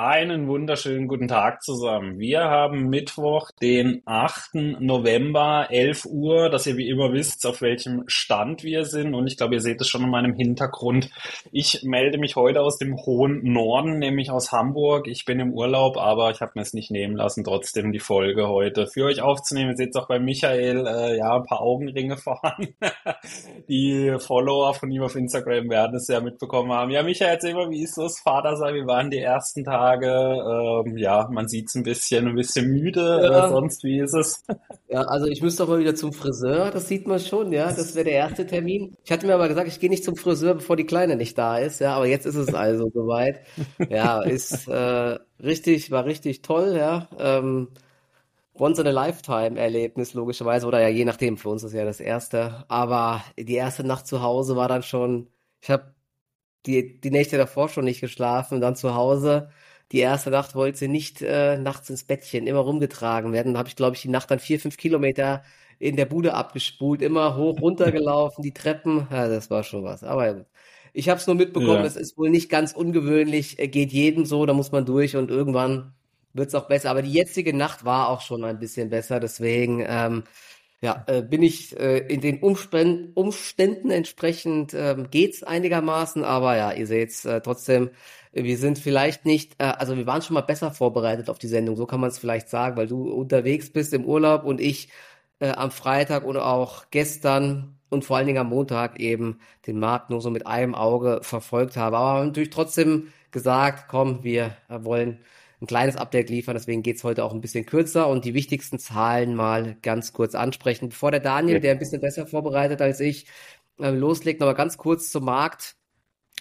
[0.00, 2.20] Einen wunderschönen guten Tag zusammen.
[2.20, 4.78] Wir haben Mittwoch, den 8.
[4.78, 9.16] November, 11 Uhr, dass ihr wie immer wisst, auf welchem Stand wir sind.
[9.16, 11.10] Und ich glaube, ihr seht es schon in meinem Hintergrund.
[11.50, 15.08] Ich melde mich heute aus dem hohen Norden, nämlich aus Hamburg.
[15.08, 18.46] Ich bin im Urlaub, aber ich habe mir es nicht nehmen lassen, trotzdem die Folge
[18.46, 19.70] heute für euch aufzunehmen.
[19.70, 22.76] Ihr seht es auch bei Michael, äh, ja, ein paar Augenringe vorhanden.
[23.68, 26.92] die Follower von ihm auf Instagram werden es ja mitbekommen haben.
[26.92, 28.76] Ja, Michael, erzähl mal, wie ist das Vater sein?
[28.76, 29.87] Wie waren die ersten Tage?
[29.88, 30.84] Tage.
[30.86, 33.20] Ähm, ja, man sieht es ein bisschen, ein bisschen müde.
[33.22, 33.46] Ja.
[33.46, 34.44] Äh, sonst, wie ist es?
[34.90, 36.70] Ja, also ich müsste auch mal wieder zum Friseur.
[36.70, 37.66] Das sieht man schon, ja.
[37.66, 38.96] Das wäre der erste Termin.
[39.04, 41.58] Ich hatte mir aber gesagt, ich gehe nicht zum Friseur, bevor die Kleine nicht da
[41.58, 41.80] ist.
[41.80, 43.40] Ja, aber jetzt ist es also soweit.
[43.90, 47.06] Ja, ist äh, richtig, war richtig toll, ja.
[47.18, 47.68] Ähm,
[48.54, 52.00] once in a lifetime Erlebnis logischerweise oder ja je nachdem für uns ist ja das
[52.00, 55.28] erste aber die erste Nacht zu Hause war dann schon
[55.60, 55.94] ich habe
[56.66, 59.50] die die Nächte davor schon nicht geschlafen dann zu Hause
[59.92, 63.54] die erste Nacht wollte sie nicht äh, nachts ins Bettchen, immer rumgetragen werden.
[63.54, 65.42] Da habe ich, glaube ich, die Nacht dann vier, fünf Kilometer
[65.78, 69.06] in der Bude abgespult, immer hoch, runter gelaufen, die Treppen.
[69.10, 70.04] Ja, das war schon was.
[70.04, 70.44] Aber
[70.92, 72.00] ich habe es nur mitbekommen, es ja.
[72.00, 75.94] ist wohl nicht ganz ungewöhnlich, geht jedem so, da muss man durch und irgendwann
[76.32, 76.90] wird es auch besser.
[76.90, 80.24] Aber die jetzige Nacht war auch schon ein bisschen besser, deswegen ähm,
[80.80, 86.72] ja, äh, bin ich äh, in den Umständen, Umständen entsprechend ähm, geht's einigermaßen, aber ja,
[86.72, 87.90] ihr seht's äh, trotzdem
[88.32, 91.76] wir sind vielleicht nicht, äh, also wir waren schon mal besser vorbereitet auf die Sendung,
[91.76, 94.88] so kann man es vielleicht sagen, weil du unterwegs bist im Urlaub und ich
[95.40, 100.10] äh, am Freitag und auch gestern und vor allen Dingen am Montag eben den Markt
[100.10, 101.96] nur so mit einem Auge verfolgt habe.
[101.96, 105.20] Aber natürlich trotzdem gesagt, komm, wir wollen
[105.60, 109.34] ein kleines Update liefern, deswegen geht's heute auch ein bisschen kürzer und die wichtigsten Zahlen
[109.34, 110.90] mal ganz kurz ansprechen.
[110.90, 113.26] Bevor der Daniel, der ein bisschen besser vorbereitet als ich,
[113.80, 115.77] äh, loslegt, nochmal ganz kurz zum Markt.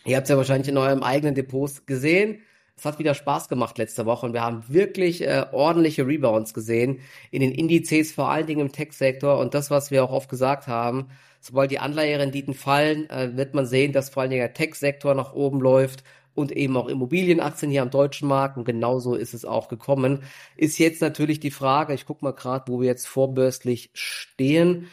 [0.08, 2.40] Ihr habt es ja wahrscheinlich in eurem eigenen Depots gesehen.
[2.78, 7.02] Es hat wieder Spaß gemacht letzte Woche und wir haben wirklich äh, ordentliche Rebounds gesehen
[7.30, 9.38] in den Indizes, vor allen Dingen im Tech-Sektor.
[9.38, 11.08] Und das, was wir auch oft gesagt haben,
[11.42, 15.34] sobald die Anleiherenditen fallen, äh, wird man sehen, dass vor allen Dingen der Tech-Sektor nach
[15.34, 16.06] oben läuft
[16.36, 18.58] und eben auch Immobilienaktien hier am deutschen Markt.
[18.58, 20.24] Und genauso ist es auch gekommen.
[20.56, 24.88] Ist jetzt natürlich die Frage, ich gucke mal gerade, wo wir jetzt vorbörslich stehen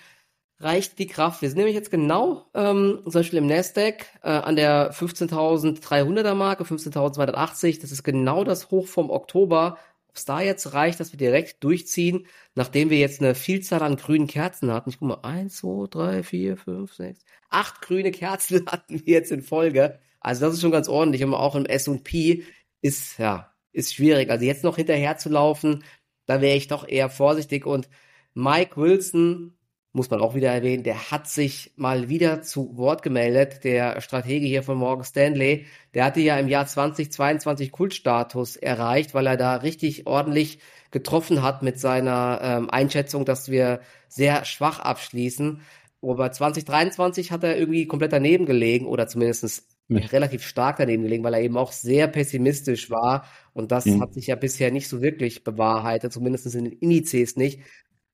[0.61, 1.43] reicht die Kraft.
[1.43, 6.65] Wir sind nämlich jetzt genau ähm, zum Beispiel im Nasdaq äh, an der 15.300er Marke,
[6.65, 7.81] 15.280.
[7.81, 9.79] Das ist genau das Hoch vom Oktober.
[10.09, 13.97] Ob es da jetzt reicht, dass wir direkt durchziehen, nachdem wir jetzt eine Vielzahl an
[13.97, 14.91] grünen Kerzen hatten.
[14.91, 19.33] Ich guck mal, eins, zwei, drei, vier, fünf, sechs, acht grüne Kerzen hatten wir jetzt
[19.33, 19.99] in Folge.
[20.21, 21.25] Also das ist schon ganz ordentlich.
[21.25, 22.45] Und auch im S&P
[22.81, 24.31] ist, ja, ist schwierig.
[24.31, 25.83] Also jetzt noch hinterher zu laufen,
[26.27, 27.67] da wäre ich doch eher vorsichtig.
[27.67, 27.89] Und
[28.35, 29.57] Mike Wilson
[29.95, 34.45] muss man auch wieder erwähnen, der hat sich mal wieder zu Wort gemeldet, der Stratege
[34.45, 35.67] hier von Morgan Stanley.
[35.95, 40.59] Der hatte ja im Jahr 2022 Kultstatus erreicht, weil er da richtig ordentlich
[40.91, 45.61] getroffen hat mit seiner ähm, Einschätzung, dass wir sehr schwach abschließen.
[46.03, 50.01] Aber 2023 hat er irgendwie komplett daneben gelegen oder zumindest ja.
[50.07, 53.27] relativ stark daneben gelegen, weil er eben auch sehr pessimistisch war.
[53.53, 54.01] Und das mhm.
[54.01, 57.61] hat sich ja bisher nicht so wirklich bewahrheitet, zumindest in den Indizes nicht.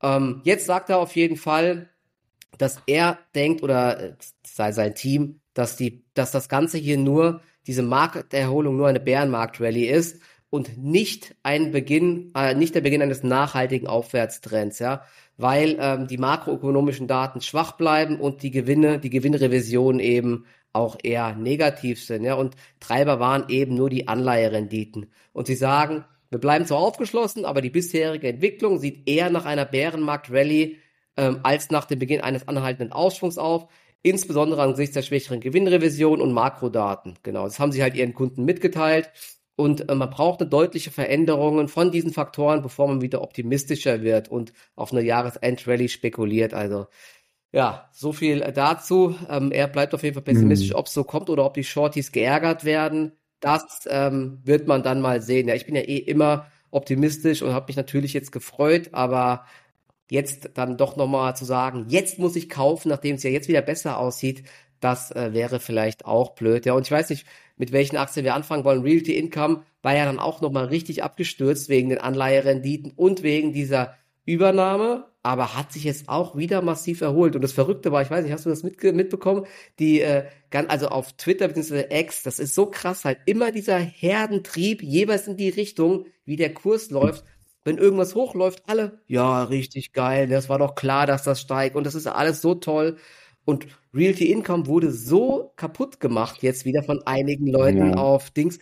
[0.02, 1.88] Ähm, jetzt sagt er auf jeden Fall,
[2.58, 4.14] dass er denkt oder äh,
[4.46, 9.86] sei sein Team, dass die, dass das Ganze hier nur diese Markterholung nur eine Bärenmarkt-Rallye
[9.86, 15.04] ist und nicht ein Beginn, äh, nicht der Beginn eines nachhaltigen Aufwärtstrends, ja,
[15.36, 21.34] weil ähm, die makroökonomischen Daten schwach bleiben und die Gewinne, die Gewinnrevisionen eben auch eher
[21.34, 25.10] negativ sind, ja, und Treiber waren eben nur die Anleiherenditen.
[25.32, 29.64] Und sie sagen, wir bleiben zwar aufgeschlossen, aber die bisherige Entwicklung sieht eher nach einer
[29.64, 30.76] Bärenmarkt-Rallye
[31.16, 33.66] ähm, als nach dem Beginn eines anhaltenden Ausschwungs auf,
[34.02, 37.18] insbesondere angesichts der schwächeren Gewinnrevision und Makrodaten.
[37.24, 39.10] Genau, das haben sie halt ihren Kunden mitgeteilt.
[39.56, 44.28] Und äh, man braucht eine deutliche Veränderung von diesen Faktoren, bevor man wieder optimistischer wird
[44.28, 46.54] und auf eine Jahresend-Rallye spekuliert.
[46.54, 46.86] Also
[47.52, 49.16] ja, so viel dazu.
[49.28, 50.76] Ähm, er bleibt auf jeden Fall pessimistisch, mhm.
[50.76, 55.00] ob es so kommt oder ob die Shorties geärgert werden das ähm, wird man dann
[55.00, 55.48] mal sehen.
[55.48, 59.44] Ja, ich bin ja eh immer optimistisch und habe mich natürlich jetzt gefreut, aber
[60.10, 63.62] jetzt dann doch nochmal zu sagen, jetzt muss ich kaufen, nachdem es ja jetzt wieder
[63.62, 64.44] besser aussieht,
[64.80, 66.66] das äh, wäre vielleicht auch blöd.
[66.66, 67.26] Ja, und ich weiß nicht,
[67.56, 68.82] mit welchen Aktien wir anfangen wollen.
[68.82, 73.94] Realty Income war ja dann auch nochmal richtig abgestürzt wegen den Anleiherenditen und wegen dieser
[74.32, 77.36] Übernahme aber hat sich jetzt auch wieder massiv erholt.
[77.36, 79.46] Und das Verrückte war, ich weiß nicht, hast du das mit, mitbekommen?
[79.78, 81.86] Die, äh, also auf Twitter bzw.
[81.90, 86.54] X, das ist so krass, halt immer dieser Herdentrieb, jeweils in die Richtung, wie der
[86.54, 87.24] Kurs läuft.
[87.64, 91.84] Wenn irgendwas hochläuft, alle, ja, richtig geil, das war doch klar, dass das steigt und
[91.84, 92.96] das ist alles so toll.
[93.44, 97.94] Und Realty Income wurde so kaputt gemacht jetzt wieder von einigen Leuten ja.
[97.96, 98.58] auf Dings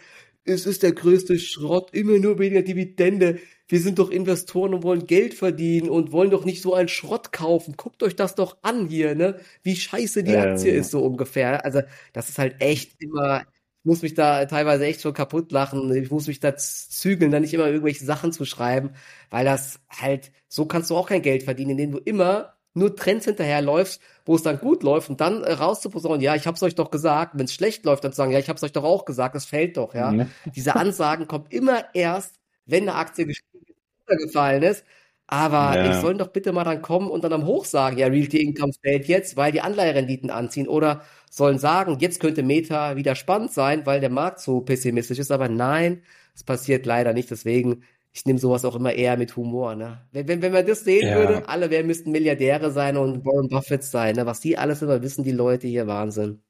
[0.49, 3.39] es ist der größte Schrott, immer nur weniger Dividende.
[3.69, 7.33] Wir sind doch Investoren und wollen Geld verdienen und wollen doch nicht so einen Schrott
[7.33, 7.75] kaufen.
[7.77, 9.41] Guckt euch das doch an hier, ne?
[9.63, 11.65] Wie scheiße die Aktie Ähm, ist so ungefähr.
[11.65, 15.95] Also, das ist halt echt immer, ich muss mich da teilweise echt schon kaputt lachen.
[15.95, 18.91] Ich muss mich da zügeln, da nicht immer irgendwelche Sachen zu schreiben,
[19.31, 23.25] weil das halt, so kannst du auch kein Geld verdienen, indem du immer nur Trends
[23.27, 26.91] hinterherläufst, wo es dann gut läuft und dann äh, rauszuposaunen, ja, ich hab's euch doch
[26.91, 27.33] gesagt.
[27.37, 29.45] Wenn es schlecht läuft, dann zu sagen, ja, ich hab's euch doch auch gesagt, es
[29.47, 30.13] fällt doch, ja.
[30.13, 30.31] ne?
[30.55, 32.37] Diese Ansagen kommen immer erst,
[32.67, 33.77] wenn eine Aktie gestiegen ist,
[34.09, 34.85] runtergefallen ist.
[35.27, 38.07] Aber die Ja, sollen doch bitte mal dann kommen und dann am Hoch sagen, ja,
[38.07, 40.67] Realty Income fällt jetzt, weil die Anleiherenditen anziehen.
[40.69, 45.31] Oder sollen sagen, jetzt könnte Meta wieder spannend sein, weil der Markt so pessimistisch ist.
[45.31, 46.03] Aber nein,
[46.35, 47.31] es passiert leider nicht.
[47.31, 47.85] Deswegen,
[48.19, 49.77] ich nehme sowas auch immer eher mit Humor.
[49.77, 50.05] Ne?
[50.11, 51.17] Wenn, wenn, wenn man das sehen ja.
[51.17, 54.17] würde, alle wer müssten Milliardäre sein und Warren Buffett sein.
[54.17, 54.27] Ne?
[54.27, 56.43] Was die alles immer wissen, die Leute hier, Wahnsinn.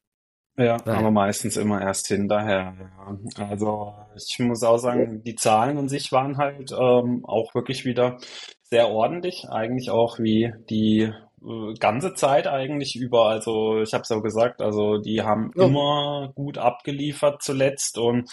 [0.57, 1.11] Ja, aber Naja.
[1.11, 2.75] meistens immer erst hinterher.
[2.81, 3.47] Ja.
[3.51, 8.17] Also ich muss auch sagen, die Zahlen an sich waren halt ähm, auch wirklich wieder
[8.63, 11.13] sehr ordentlich, eigentlich auch wie die
[11.79, 13.27] ganze Zeit eigentlich über.
[13.27, 15.67] Also ich habe es ja gesagt, also die haben Ja.
[15.67, 18.29] immer gut abgeliefert zuletzt und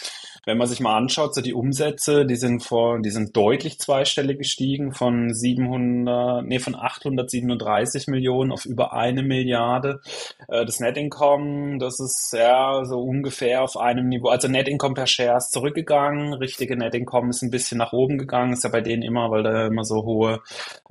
[0.46, 4.38] wenn man sich mal anschaut, so die Umsätze, die sind vor, die sind deutlich zweistellig
[4.40, 10.02] gestiegen von 700, nee, von 837 Millionen auf über eine Milliarde.
[10.48, 14.30] Äh, Das Net Income, das ist ja so ungefähr auf einem Niveau.
[14.30, 18.18] Also Net Income per Share ist zurückgegangen, richtige Net Income ist ein bisschen nach oben
[18.18, 20.42] gegangen, ist ja bei denen immer, weil da immer so hohe,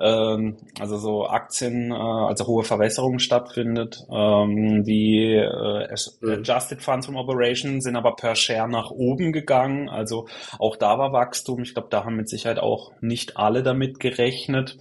[0.00, 4.00] ähm, also so Aktien, äh, also hohe Verwässerung stattfindet.
[4.10, 5.88] Ähm, die äh,
[6.20, 6.32] Mhm.
[6.32, 9.88] Adjusted Funds from Operation sind aber per Share nach oben gegangen.
[9.88, 10.26] Also
[10.58, 11.62] auch da war Wachstum.
[11.62, 14.76] Ich glaube, da haben mit Sicherheit auch nicht alle damit gerechnet.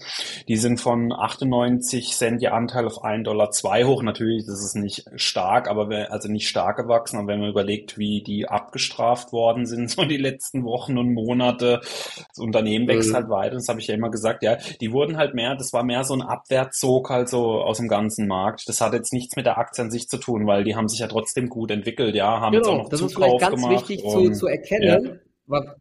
[0.48, 3.50] Die sind von 98 Cent ihr Anteil auf 1,02 Dollar
[3.88, 4.04] hoch.
[4.04, 7.98] Natürlich, das ist nicht stark, aber wer, also nicht stark gewachsen, aber wenn man überlegt,
[7.98, 13.16] wie die abgestraft worden sind, so die letzten Wochen und Monate, das Unternehmen wächst Mhm.
[13.16, 15.84] halt weiter, das habe ich ja immer gesagt, ja, die wurden halt mehr, das war
[15.84, 18.68] mehr so ein Abwärtszug halt so aus dem ganzen Markt.
[18.68, 21.00] Das hat jetzt nichts mit der Aktie an sich zu tun, weil die haben sich
[21.00, 23.62] ja trotzdem gut entwickelt, ja, haben jetzt auch Genau, noch das ist vielleicht Zukauf ganz
[23.62, 25.76] gemacht wichtig zu, und zu ja, erkennen, wa-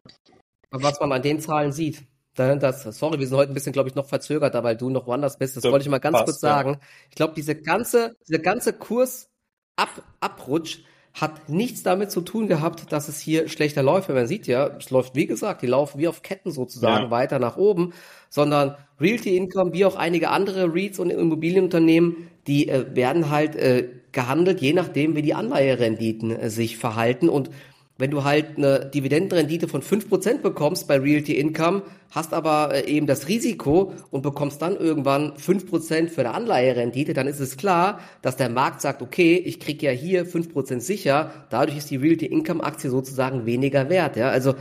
[0.71, 2.03] was man an den Zahlen sieht.
[2.35, 5.05] Da- Das, sorry, wir sind heute ein bisschen, glaube ich, noch verzögerter, weil du noch
[5.05, 5.57] woanders bist.
[5.57, 6.49] Das so wollte ich mal ganz kurz passt, ja.
[6.49, 6.79] sagen.
[7.09, 9.29] Ich glaube, diese ganze, dieser ganze Kurs
[9.75, 9.89] Ab,
[10.19, 10.79] Abrutsch
[11.13, 14.09] hat nichts damit zu tun gehabt, dass es hier schlechter läuft.
[14.09, 17.11] Weil man sieht ja, es läuft, wie gesagt, die laufen wie auf Ketten sozusagen Ja.
[17.11, 17.93] weiter nach oben,
[18.29, 23.89] sondern Realty Income, wie auch einige andere REITs und Immobilienunternehmen, die äh, werden halt äh,
[24.11, 27.29] gehandelt, je nachdem, wie die Anleiherenditen äh, sich verhalten.
[27.29, 27.49] Und
[27.97, 33.05] wenn du halt eine Dividendenrendite von 5% bekommst bei Realty Income, hast aber äh, eben
[33.05, 38.35] das Risiko und bekommst dann irgendwann 5% für eine Anleiherendite, dann ist es klar, dass
[38.35, 42.63] der Markt sagt, okay, ich krieg ja hier 5% sicher, dadurch ist die Realty Income
[42.63, 44.15] Aktie sozusagen weniger wert.
[44.15, 44.29] Ja?
[44.29, 44.55] Also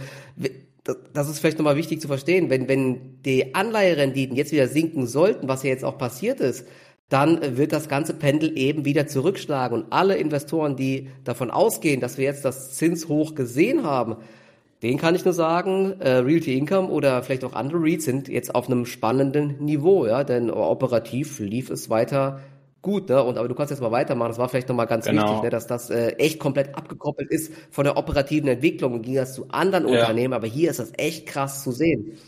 [1.13, 5.49] das ist vielleicht nochmal wichtig zu verstehen, wenn, wenn die Anleiherenditen jetzt wieder sinken sollten,
[5.49, 6.67] was ja jetzt auch passiert ist,
[7.13, 9.83] dann äh, wird das ganze Pendel eben wieder zurückschlagen.
[9.83, 14.17] Und alle Investoren, die davon ausgehen, dass wir jetzt das Zinshoch gesehen haben,
[14.83, 18.55] denen kann ich nur sagen, äh, Realty Income oder vielleicht auch andere REITs sind jetzt
[18.55, 22.41] auf einem spannenden Niveau, ja, denn operativ lief es weiter
[22.83, 23.23] gut, ne?
[23.23, 24.31] Und aber du kannst jetzt mal weitermachen.
[24.31, 25.43] Das war vielleicht nochmal ganz wichtig, Genau.
[25.43, 29.35] ne, dass das äh, echt komplett abgekoppelt ist von der operativen Entwicklung und ging das
[29.35, 30.01] zu anderen Ja.
[30.01, 32.19] Unternehmen, aber hier ist das echt krass zu sehen.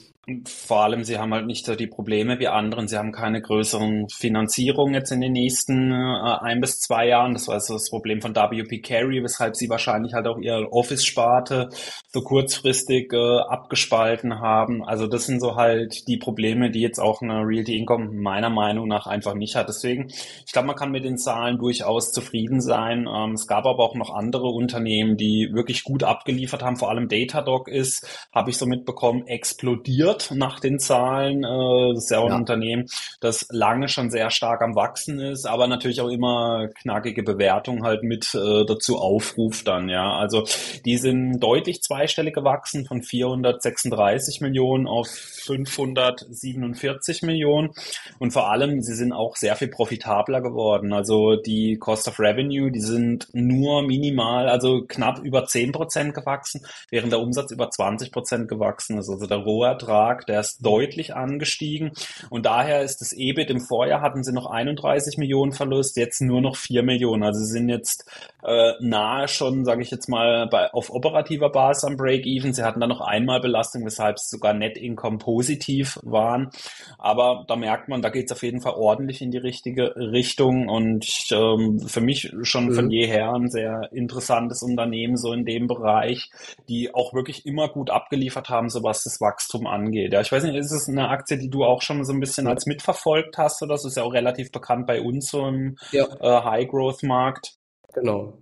[0.46, 2.88] Vor allem, sie haben halt nicht so die Probleme wie anderen.
[2.88, 7.34] Sie haben keine größeren Finanzierungen jetzt in den nächsten äh, ein bis zwei Jahren.
[7.34, 11.68] Das war so das Problem von WP Carey, weshalb sie wahrscheinlich halt auch ihre Office-Sparte
[12.08, 14.82] so kurzfristig äh, abgespalten haben.
[14.82, 18.88] Also das sind so halt die Probleme, die jetzt auch eine Realty Income meiner Meinung
[18.88, 19.68] nach einfach nicht hat.
[19.68, 20.08] Deswegen,
[20.46, 23.06] ich glaube, man kann mit den Zahlen durchaus zufrieden sein.
[23.14, 26.76] Ähm, es gab aber auch noch andere Unternehmen, die wirklich gut abgeliefert haben.
[26.76, 31.44] Vor allem Datadog ist, habe ich so mitbekommen, explodiert nach den Zahlen.
[31.44, 32.36] Äh, das ist ja auch ein Ja.
[32.38, 32.86] Unternehmen,
[33.20, 38.02] das lange schon sehr stark am Wachsen ist, aber natürlich auch immer knackige Bewertungen halt
[38.02, 40.16] mit äh, dazu aufruft dann, ja.
[40.16, 40.44] Also
[40.84, 47.70] die sind deutlich zweistellig gewachsen von 436 Millionen auf 547 Millionen
[48.18, 50.92] und vor allem, sie sind auch sehr viel profitabler geworden.
[50.92, 56.64] Also die Cost of Revenue, die sind nur minimal, also knapp über 10 Prozent gewachsen,
[56.90, 59.08] während der Umsatz über 20 Prozent gewachsen ist.
[59.08, 61.92] Also der Rohertrag stark, der ist deutlich angestiegen
[62.30, 66.40] und daher ist das EBIT im Vorjahr hatten sie noch 31 Millionen Verlust, jetzt nur
[66.40, 67.22] noch 4 Millionen.
[67.22, 68.08] Also sie sind jetzt
[68.42, 72.52] äh, nahe schon, sage ich jetzt mal, bei, auf operativer Basis am Break-Even.
[72.52, 76.50] Sie hatten da noch einmal Belastung, weshalb sie sogar Net Income positiv waren.
[76.98, 80.68] Aber da merkt man, da geht es auf jeden Fall ordentlich in die richtige Richtung
[80.68, 82.74] und ähm, für mich schon mhm.
[82.74, 86.30] von jeher ein sehr interessantes Unternehmen so in dem Bereich,
[86.68, 89.93] die auch wirklich immer gut abgeliefert haben, so was das Wachstum angeht.
[89.94, 92.46] Ja, ich weiß nicht, ist es eine Aktie, die du auch schon so ein bisschen
[92.46, 93.88] als mitverfolgt hast oder so?
[93.88, 96.06] Ist ja auch relativ bekannt bei uns so im ja.
[96.20, 97.54] äh, High-Growth-Markt.
[97.92, 98.38] Genau.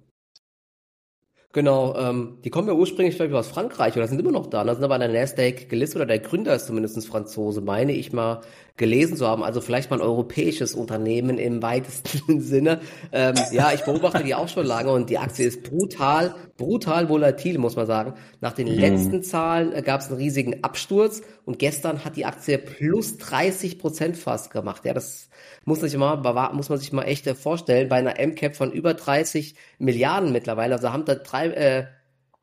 [1.54, 4.64] Genau, ähm, die kommen ja ursprünglich, glaube ich, aus Frankreich oder sind immer noch da.
[4.64, 8.11] Da sind aber an der Nasdaq gelistet oder der Gründer ist zumindest Franzose, meine ich
[8.14, 8.40] mal
[8.78, 9.42] gelesen zu haben.
[9.42, 12.80] Also vielleicht mal ein europäisches Unternehmen im weitesten Sinne.
[13.12, 17.59] Ähm, ja, ich beobachte die auch schon lange und die Aktie ist brutal, brutal volatil,
[17.59, 18.14] muss man sagen.
[18.40, 18.78] Nach den mhm.
[18.78, 23.81] letzten Zahlen äh, gab es einen riesigen Absturz und gestern hat die Aktie plus 30
[23.81, 24.85] Prozent fast gemacht.
[24.85, 25.28] Ja, das
[25.64, 26.19] muss, sich mal,
[26.52, 30.75] muss man sich mal echt äh, vorstellen, bei einer MCAP von über 30 Milliarden mittlerweile.
[30.75, 31.87] Also haben da drei, äh,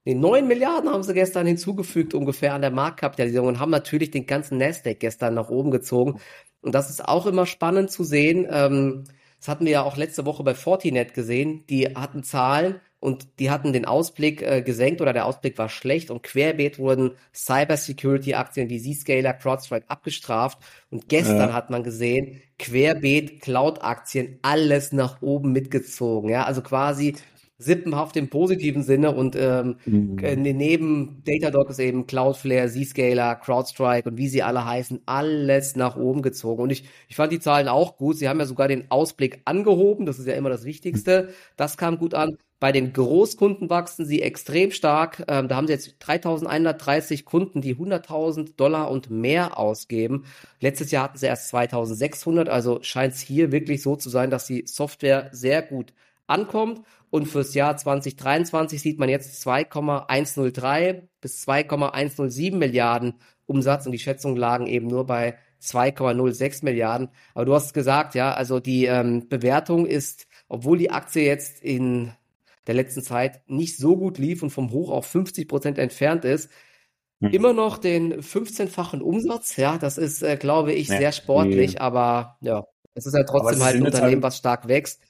[0.04, 4.26] nee, 9 Milliarden haben sie gestern hinzugefügt ungefähr an der Marktkapitalisierung und haben natürlich den
[4.26, 6.20] ganzen Nasdaq gestern nach oben gezogen.
[6.62, 8.46] Und das ist auch immer spannend zu sehen.
[8.52, 9.06] Ähm,
[9.40, 11.64] das hatten wir ja auch letzte Woche bei Fortinet gesehen.
[11.70, 16.12] Die hatten Zahlen und die hatten den Ausblick äh, gesenkt oder der Ausblick war schlecht
[16.12, 21.54] und querbeet wurden Cybersecurity-Aktien wie Zscaler, CrowdStrike abgestraft und gestern ja.
[21.54, 27.16] hat man gesehen, querbeet Cloud-Aktien alles nach oben mitgezogen, ja, also quasi
[27.60, 30.18] sippenhaft im positiven Sinne und ähm, mhm.
[30.20, 35.98] Äh, neben Datadog ist eben Cloudflare, Zscaler, CrowdStrike und wie sie alle heißen, alles nach
[35.98, 36.64] oben gezogen.
[36.64, 38.18] Und ich, ich fand die Zahlen auch gut.
[38.18, 41.30] Sie haben ja sogar den Ausblick angehoben, das ist ja immer das Wichtigste.
[41.58, 42.38] Das kam gut an.
[42.62, 45.24] Bei den Großkunden wachsen sie extrem stark.
[45.28, 50.26] Ähm, da haben sie jetzt 3130 Kunden, die 100.000 Dollar und mehr ausgeben.
[50.60, 54.46] Letztes Jahr hatten sie erst 2600, also scheint es hier wirklich so zu sein, dass
[54.46, 55.94] die Software sehr gut
[56.28, 56.82] ankommt.
[57.10, 64.38] Und fürs Jahr 2023 sieht man jetzt 2,103 bis 2,107 Milliarden Umsatz und die Schätzungen
[64.38, 67.10] lagen eben nur bei 2,06 Milliarden.
[67.34, 72.14] Aber du hast gesagt, ja, also die ähm, Bewertung ist, obwohl die Aktie jetzt in
[72.68, 76.50] der letzten Zeit nicht so gut lief und vom Hoch auf 50 Prozent entfernt ist,
[77.20, 77.32] hm.
[77.32, 79.58] immer noch den 15-fachen Umsatz.
[79.58, 83.24] Ja, das ist, äh, glaube ich, ja, sehr sportlich, die, aber ja, es ist ja
[83.24, 85.02] trotzdem halt ein Unternehmen, halt, was stark wächst.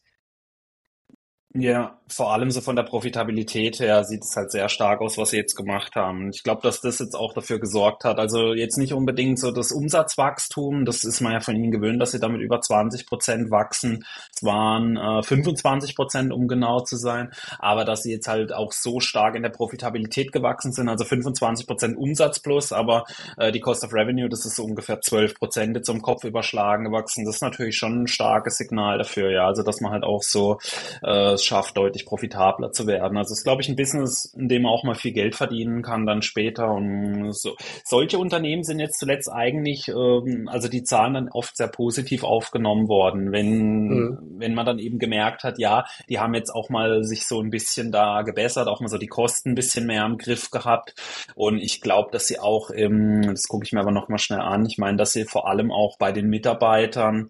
[1.56, 5.32] Ja, vor allem so von der Profitabilität her sieht es halt sehr stark aus, was
[5.32, 6.29] sie jetzt gemacht haben.
[6.29, 8.20] Ich glaube, dass das jetzt auch dafür gesorgt hat.
[8.20, 12.12] Also jetzt nicht unbedingt so das Umsatzwachstum, das ist man ja von ihnen gewöhnt, dass
[12.12, 14.06] sie damit über 20 Prozent wachsen.
[14.36, 17.32] Es waren äh, 25 Prozent, um genau zu sein.
[17.58, 21.65] Aber dass sie jetzt halt auch so stark in der Profitabilität gewachsen sind, also 25
[21.65, 23.06] Prozent Umsatz plus, aber
[23.38, 26.86] äh, die Cost of Revenue, das ist so ungefähr 12 Prozent jetzt um Kopf überschlagen
[26.86, 27.25] gewachsen.
[27.25, 29.48] Das ist natürlich schon ein starkes Signal dafür, ja.
[29.48, 30.60] Also dass man halt auch so
[31.01, 33.17] äh, es schafft, deutlich profitabler zu werden.
[33.17, 35.81] Also es ist, glaube ich, ein Business, in dem man auch mal viel Geld verdienen
[35.81, 36.72] kann dann später.
[36.72, 37.55] Und so.
[37.84, 42.88] solche Unternehmen sind jetzt zuletzt eigentlich, ähm, also die Zahlen dann oft sehr positiv aufgenommen
[42.88, 44.17] worden, wenn, mhm.
[44.38, 47.50] wenn man dann eben gemerkt hat, ja, die haben jetzt auch mal sich so ein
[47.50, 50.93] bisschen da gebessert, auch mal so die Kosten ein bisschen mehr im Griff gehabt.
[51.36, 54.41] Und ich glaube, dass sie auch, im, das gucke ich mir aber noch mal schnell
[54.41, 57.29] an, ich meine, dass sie vor allem auch bei den Mitarbeitern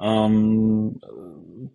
[0.00, 1.00] ähm,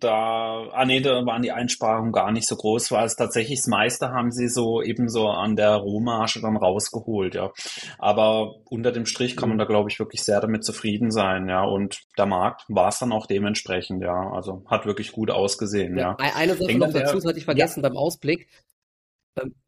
[0.00, 3.66] da, ah nee, da waren die Einsparungen gar nicht so groß, weil es tatsächlich das
[3.66, 7.52] meiste haben sie so ebenso an der Rohmarge dann rausgeholt, ja.
[7.98, 11.62] Aber unter dem Strich kann man da, glaube ich, wirklich sehr damit zufrieden sein, ja.
[11.64, 14.30] Und der Markt war es dann auch dementsprechend, ja.
[14.32, 16.16] Also hat wirklich gut ausgesehen, ja.
[16.18, 16.34] ja.
[16.34, 17.88] Eine Sache noch dazu, das hatte ich vergessen ja.
[17.88, 18.48] beim Ausblick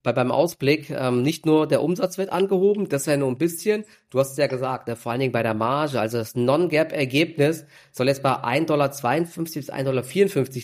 [0.02, 3.38] bei, beim Ausblick ähm, nicht nur der Umsatz wird angehoben, das ist ja nur ein
[3.38, 6.36] bisschen, du hast es ja gesagt, ne, vor allen Dingen bei der Marge, also das
[6.36, 9.04] Non-Gap-Ergebnis soll jetzt bei 1,52 Dollar bis
[9.70, 10.04] 1,54 Dollar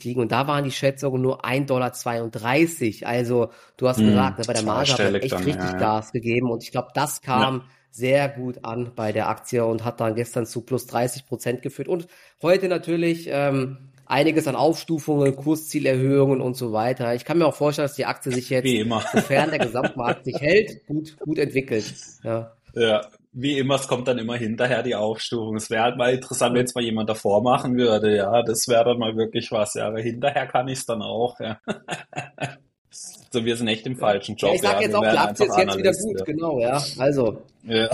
[0.04, 3.10] liegen und da waren die Schätzungen nur 1,32 Dollar.
[3.10, 5.72] Also du hast hm, gesagt, ne, bei der Marge hat man echt dann, richtig ja,
[5.72, 5.78] ja.
[5.78, 7.64] Gas gegeben und ich glaube, das kam ja.
[7.90, 11.88] sehr gut an bei der Aktie und hat dann gestern zu plus 30 Prozent geführt
[11.88, 12.06] und
[12.40, 17.14] heute natürlich ähm, einiges an Aufstufungen, Kurszielerhöhungen und so weiter.
[17.14, 18.68] Ich kann mir auch vorstellen, dass die Aktie sich jetzt,
[19.12, 21.94] sofern der Gesamtmarkt sich hält, gut, gut entwickelt.
[22.22, 22.52] Ja.
[22.74, 25.56] ja, wie immer, es kommt dann immer hinterher die Aufstufung.
[25.56, 28.14] Es wäre halt mal interessant, wenn es mal jemand davor machen würde.
[28.14, 29.74] Ja, das wäre dann mal wirklich was.
[29.74, 31.40] Ja, aber hinterher kann ich es dann auch.
[31.40, 31.58] Ja.
[32.90, 34.50] so, wir sind echt im falschen Job.
[34.50, 36.82] Ja, ich sag ja, jetzt auch, die Aktie ist jetzt wieder gut, genau, ja.
[36.98, 37.42] Also.
[37.64, 37.88] Ja.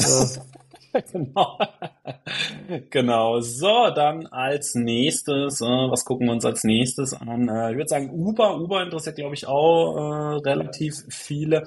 [1.12, 1.58] genau.
[2.90, 3.40] genau.
[3.40, 7.48] So, dann als nächstes, äh, was gucken wir uns als nächstes an?
[7.48, 8.58] Äh, ich würde sagen, Uber.
[8.58, 11.66] Uber interessiert, glaube ich, auch äh, relativ viele.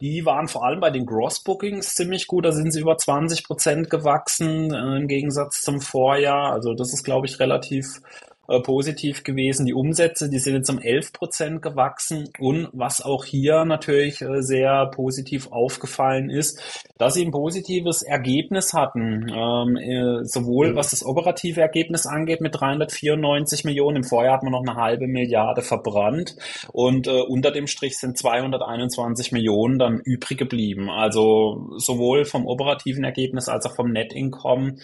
[0.00, 2.44] Die waren vor allem bei den Gross-Bookings ziemlich gut.
[2.44, 6.52] Da sind sie über 20 Prozent gewachsen äh, im Gegensatz zum Vorjahr.
[6.52, 8.00] Also das ist, glaube ich, relativ
[8.50, 9.64] äh, positiv gewesen.
[9.64, 12.28] Die Umsätze, die sind jetzt um 11 Prozent gewachsen.
[12.38, 16.60] Und was auch hier natürlich äh, sehr positiv aufgefallen ist,
[16.98, 22.60] dass sie ein positives Ergebnis hatten, ähm, äh, sowohl was das operative Ergebnis angeht mit
[22.60, 23.98] 394 Millionen.
[23.98, 26.36] Im Vorjahr hat man noch eine halbe Milliarde verbrannt
[26.72, 30.90] und äh, unter dem Strich sind 221 Millionen dann übrig geblieben.
[30.90, 34.76] Also sowohl vom operativen Ergebnis als auch vom Net Income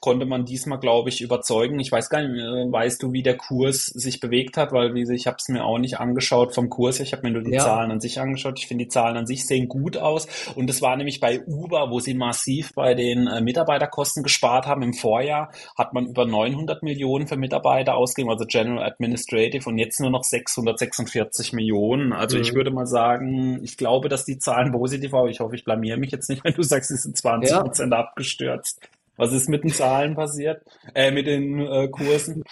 [0.00, 1.80] konnte man diesmal, glaube ich, überzeugen.
[1.80, 5.10] Ich weiß gar nicht, äh, weißt du, wie der Kurs sich bewegt hat, weil wie,
[5.12, 7.00] ich habe es mir auch nicht angeschaut vom Kurs.
[7.00, 7.60] Ich habe mir nur die ja.
[7.60, 8.58] Zahlen an sich angeschaut.
[8.58, 10.26] Ich finde, die Zahlen an sich sehen gut aus.
[10.54, 14.82] Und es war nämlich bei Uber, wo sie massiv bei den äh, Mitarbeiterkosten gespart haben.
[14.82, 20.00] Im Vorjahr hat man über 900 Millionen für Mitarbeiter ausgegeben, also General Administrative, und jetzt
[20.00, 22.12] nur noch 646 Millionen.
[22.12, 22.42] Also mhm.
[22.42, 25.28] ich würde mal sagen, ich glaube, dass die Zahlen positiv waren.
[25.28, 27.98] Ich hoffe, ich blamier mich jetzt nicht, wenn du sagst, sie sind 20 Prozent ja.
[27.98, 28.80] abgestürzt.
[29.16, 30.62] Was ist mit den Zahlen passiert?
[30.94, 32.42] Äh, mit den äh, Kursen?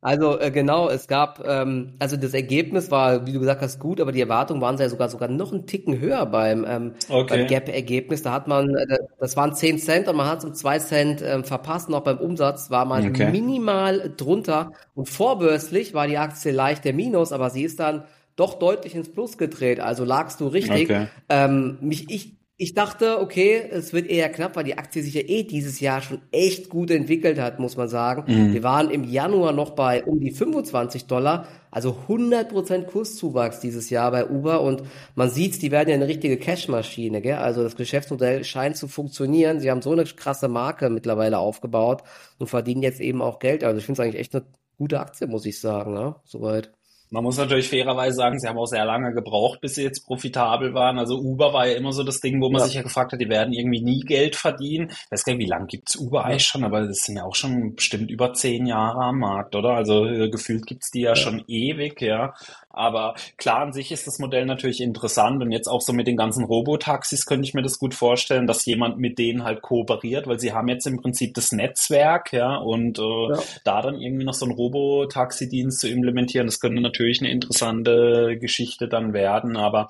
[0.00, 4.00] Also äh, genau, es gab, ähm, also das Ergebnis war, wie du gesagt hast, gut,
[4.00, 7.38] aber die Erwartungen waren ja sogar sogar noch einen Ticken höher beim, ähm, okay.
[7.38, 8.22] beim Gap-Ergebnis.
[8.22, 11.22] Da hat man, äh, das waren 10 Cent und man hat es um 2 Cent
[11.22, 11.88] ähm, verpasst.
[11.88, 13.32] Noch beim Umsatz war man okay.
[13.32, 18.04] minimal drunter und vorbörslich war die Aktie leicht der Minus, aber sie ist dann
[18.36, 19.80] doch deutlich ins Plus gedreht.
[19.80, 20.84] Also lagst du richtig.
[20.84, 21.08] Okay.
[21.28, 25.20] Ähm, mich, ich, ich dachte, okay, es wird eher knapp, weil die Aktie sich ja
[25.20, 28.24] eh dieses Jahr schon echt gut entwickelt hat, muss man sagen.
[28.26, 28.52] Mhm.
[28.52, 34.10] Wir waren im Januar noch bei um die 25 Dollar, also 100% Kurszuwachs dieses Jahr
[34.10, 34.82] bei Uber und
[35.14, 37.36] man sieht, die werden ja eine richtige Cashmaschine, gell?
[37.36, 39.60] Also das Geschäftsmodell scheint zu funktionieren.
[39.60, 42.02] Sie haben so eine krasse Marke mittlerweile aufgebaut
[42.40, 43.62] und verdienen jetzt eben auch Geld.
[43.62, 44.44] Also ich finde es eigentlich echt eine
[44.76, 46.16] gute Aktie, muss ich sagen, ne?
[46.24, 46.72] Soweit.
[47.10, 50.74] Man muss natürlich fairerweise sagen, sie haben auch sehr lange gebraucht, bis sie jetzt profitabel
[50.74, 50.98] waren.
[50.98, 52.66] Also Uber war ja immer so das Ding, wo man ja.
[52.66, 54.90] sich ja gefragt hat, die werden irgendwie nie Geld verdienen.
[54.90, 57.34] Ich weiß gar nicht, wie lange gibt's Uber eigentlich schon, aber das sind ja auch
[57.34, 59.70] schon bestimmt über zehn Jahre am Markt, oder?
[59.70, 62.34] Also äh, gefühlt gibt's die ja, ja, schon ewig, ja.
[62.70, 66.16] Aber klar, an sich ist das Modell natürlich interessant und jetzt auch so mit den
[66.16, 70.38] ganzen Robotaxis könnte ich mir das gut vorstellen, dass jemand mit denen halt kooperiert, weil
[70.38, 73.38] sie haben jetzt im Prinzip das Netzwerk, ja, und äh, ja.
[73.64, 78.86] da dann irgendwie noch so einen Robotaxi-Dienst zu implementieren, das könnte natürlich eine interessante Geschichte
[78.86, 79.88] dann werden, aber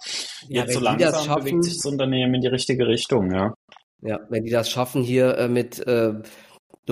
[0.49, 3.55] ja, jetzt so langsam schaffen, bewegt sich das Unternehmen in die richtige Richtung, ja.
[4.01, 6.15] Ja, wenn die das schaffen hier äh, mit äh,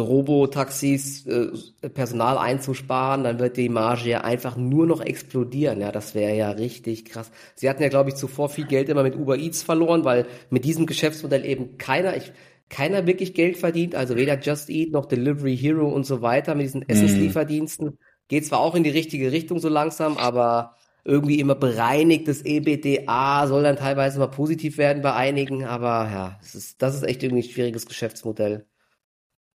[0.00, 1.48] Robotaxis äh,
[1.88, 5.80] Personal einzusparen, dann wird die Marge ja einfach nur noch explodieren.
[5.80, 7.30] Ja, das wäre ja richtig krass.
[7.54, 10.64] Sie hatten ja, glaube ich, zuvor viel Geld immer mit Uber Eats verloren, weil mit
[10.64, 12.32] diesem Geschäftsmodell eben keiner, ich,
[12.68, 13.94] keiner wirklich Geld verdient.
[13.94, 17.98] Also weder Just Eat noch Delivery Hero und so weiter mit diesen Essenslieferdiensten.
[18.28, 20.74] Geht zwar auch in die richtige Richtung so langsam, aber
[21.06, 26.56] irgendwie immer bereinigtes EBDA soll dann teilweise mal positiv werden bei einigen, aber ja, das
[26.56, 28.66] ist, das ist echt irgendwie ein schwieriges Geschäftsmodell.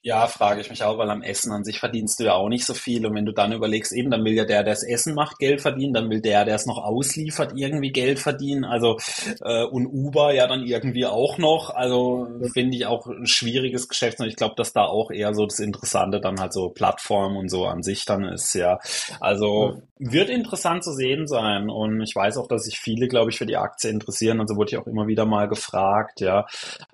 [0.02, 2.66] Ja, frage ich mich auch, weil am Essen an sich verdienst du ja auch nicht
[2.66, 3.06] so viel.
[3.06, 5.60] Und wenn du dann überlegst, eben, dann will ja der, der das Essen macht, Geld
[5.60, 8.64] verdienen, dann will der, der es noch ausliefert, irgendwie Geld verdienen.
[8.64, 8.98] Also
[9.42, 11.76] äh, und Uber ja dann irgendwie auch noch.
[11.76, 14.22] Also finde ich auch ein schwieriges Geschäft.
[14.22, 17.50] Und ich glaube, dass da auch eher so das Interessante dann halt so Plattform und
[17.50, 18.80] so an sich dann ist, ja.
[19.20, 21.70] Also wird interessant zu sehen sein.
[21.70, 24.40] Und ich weiß auch, dass sich viele, glaube ich, für die Aktie interessieren.
[24.40, 26.48] Also wurde ich auch immer wieder mal gefragt, ja.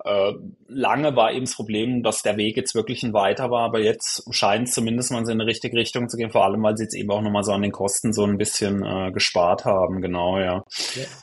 [0.04, 0.32] Äh,
[0.66, 4.22] lange war eben das Problem, dass der Weg jetzt wirklich ein weiter war, aber jetzt
[4.30, 6.94] scheint es zumindest mal in eine richtige Richtung zu gehen, vor allem, weil sie jetzt
[6.94, 10.64] eben auch nochmal so an den Kosten so ein bisschen äh, gespart haben, genau, ja.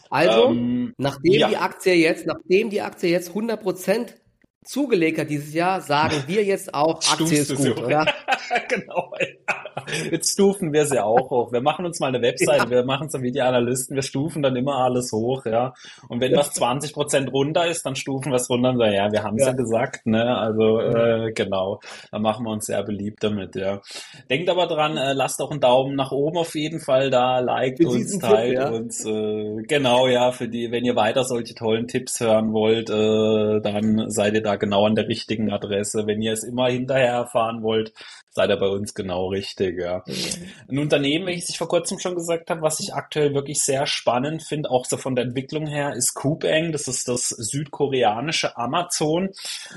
[0.10, 1.50] Also, ähm, nachdem ja.
[1.50, 4.16] die Aktie jetzt, nachdem die Aktie jetzt 100 Prozent
[4.64, 8.06] zugelegt hat dieses Jahr, sagen wir jetzt auch, Aktie ist gut, oder?
[8.70, 9.12] genau.
[10.12, 11.52] Jetzt stufen wir sie auch hoch.
[11.52, 12.70] Wir machen uns mal eine Webseite, ja.
[12.70, 15.74] wir machen es wie die Analysten, wir stufen dann immer alles hoch, ja.
[16.10, 19.12] Und wenn was 20 Prozent runter ist, dann stufen wir es runter und sagen, ja,
[19.12, 19.52] wir haben es ja.
[19.52, 19.56] ja.
[19.56, 20.38] gesagt, ne?
[20.38, 21.80] Also äh, genau,
[22.12, 23.82] da machen wir uns sehr beliebt damit, ja.
[24.30, 27.82] Denkt aber dran, äh, lasst auch einen Daumen nach oben auf jeden Fall da, liked
[27.82, 28.70] für uns, teilt Tipp, ja.
[28.70, 33.62] uns, äh, genau, ja, für die, wenn ihr weiter solche tollen Tipps hören wollt, äh,
[33.62, 36.06] dann seid ihr da genau an der richtigen Adresse.
[36.06, 37.94] Wenn ihr es immer hinterher erfahren wollt,
[38.34, 40.04] seid ihr bei uns genau richtig, ja.
[40.68, 44.42] Ein Unternehmen, welches ich vor kurzem schon gesagt habe, was ich aktuell wirklich sehr spannend
[44.42, 46.72] finde, auch so von der Entwicklung her, ist Coupang.
[46.72, 49.30] Das ist das südkoreanische Amazon.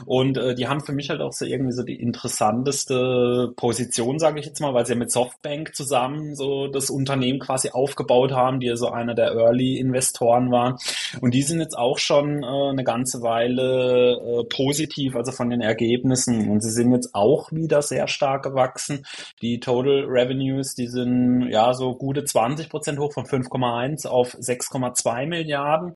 [0.06, 4.40] Und äh, die haben für mich halt auch so irgendwie so die interessanteste Position, sage
[4.40, 8.60] ich jetzt mal, weil sie ja mit Softbank zusammen so das Unternehmen quasi aufgebaut haben,
[8.60, 10.76] die ja so einer der Early-Investoren waren.
[11.20, 15.60] Und die sind jetzt auch schon äh, eine ganze Weile äh, positiv, also von den
[15.60, 16.48] Ergebnissen.
[16.48, 19.04] Und sie sind jetzt auch wieder sehr stark gewachsen.
[19.42, 25.26] Die Total Revenues, die sind ja so gute 20 Prozent hoch von 5,1 auf 6,2
[25.26, 25.94] Milliarden.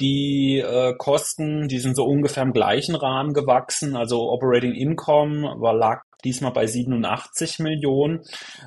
[0.00, 3.96] Die äh, Kosten, die sind so ungefähr im gleichen Rahmen gewachsen.
[3.96, 8.20] Also Operating Income war, lag diesmal bei 87 Millionen.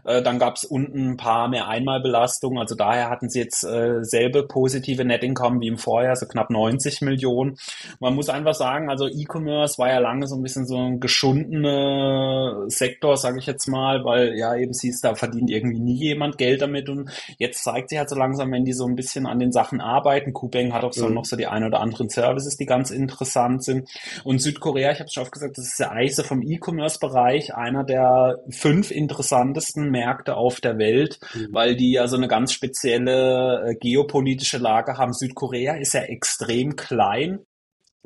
[0.06, 2.60] Äh, dann gab es unten ein paar mehr Einmalbelastungen.
[2.60, 6.50] Also daher hatten sie jetzt äh, selbe positive Net Income wie im Vorjahr, so knapp
[6.50, 7.58] 90 Millionen.
[8.00, 12.66] Man muss einfach sagen, also E-Commerce war ja lange so ein bisschen so ein geschundener
[12.68, 16.62] Sektor, sage ich jetzt mal, weil ja eben siehst, da verdient irgendwie nie jemand Geld
[16.62, 19.52] damit und jetzt zeigt sich halt so langsam, wenn die so ein bisschen an den
[19.52, 20.34] Sachen arbeiten.
[20.34, 21.16] Coupang hat auch so mhm.
[21.16, 23.90] noch so die ein oder anderen Services, die ganz interessant sind.
[24.24, 27.84] Und Südkorea, ich habe schon oft gesagt, das ist eigentlich so vom E-Commerce-Bereich Bereich einer
[27.84, 31.48] der fünf interessantesten Märkte auf der Welt, mhm.
[31.52, 35.14] weil die ja so eine ganz spezielle äh, geopolitische Lage haben.
[35.14, 37.40] Südkorea ist ja extrem klein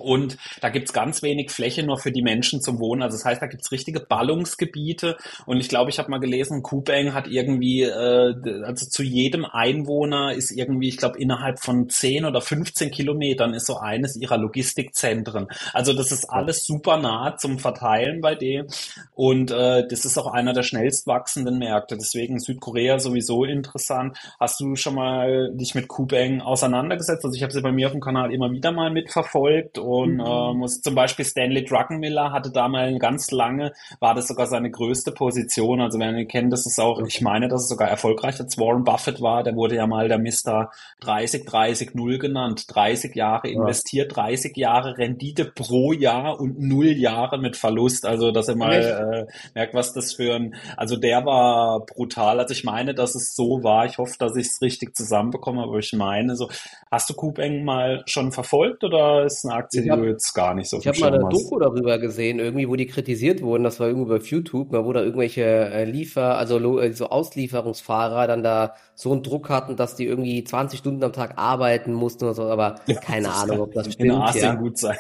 [0.02, 3.02] und da gibt's ganz wenig Fläche nur für die Menschen zum Wohnen.
[3.02, 5.18] Also das heißt, da gibt's richtige Ballungsgebiete.
[5.46, 8.34] Und ich glaube, ich habe mal gelesen, Kupeng hat irgendwie, äh,
[8.64, 13.68] also zu jedem Einwohner ist irgendwie, ich glaube, innerhalb von 10 oder 15 Kilometern ist
[13.68, 15.48] so eines ihrer Logistikzentren.
[15.74, 18.68] Also das ist alles super nah zum Verteilen bei dem.
[19.14, 21.96] Und äh, das ist auch einer der schnellst wachsenden Märkte.
[21.96, 24.18] Deswegen Südkorea sowieso interessant.
[24.40, 27.24] Hast du schon mal dich mit Kupeng auseinandergesetzt?
[27.24, 30.20] Also ich habe sie bei mir auf dem Kanal immer wieder mal mitverfolgt und mhm.
[30.22, 34.72] äh, muss zum Beispiel Stanley Druckenmiller hatte da mal ganz lange, war das sogar seine
[34.72, 35.82] größte Position.
[35.82, 38.84] Also wenn ihr kennt, das ist auch, ich meine, dass es sogar erfolgreicher als Warren
[38.84, 39.44] Buffett war.
[39.44, 40.72] Der wurde ja mal der Mr.
[41.02, 42.66] 30, 30, 0 genannt.
[42.70, 48.06] 30 Jahre investiert, 30 Jahre Rendite pro Jahr und 0 Jahre mit Verlust.
[48.06, 52.40] Also dass ihr mal äh, merkt, was das für ein, also der war brutal.
[52.40, 53.86] Also ich meine, dass es so war.
[53.86, 56.50] Ich hoffe, dass ich es richtig zusammenbekomme, aber ich meine so,
[56.90, 60.70] hast du Coupang mal schon verfolgt oder ist eine Aktie, ich hab, jetzt gar nicht
[60.70, 63.88] so Ich habe mal eine Doku darüber gesehen, irgendwie, wo die kritisiert wurden, das war
[63.88, 69.12] irgendwo auf YouTube, wo da irgendwelche äh, Liefer, also äh, so Auslieferungsfahrer dann da so
[69.12, 72.76] einen Druck hatten, dass die irgendwie 20 Stunden am Tag arbeiten mussten oder so, aber
[72.88, 74.10] ja, keine Ahnung, ob das stimmt.
[74.10, 74.56] In Asien ja.
[74.56, 74.98] gut sein.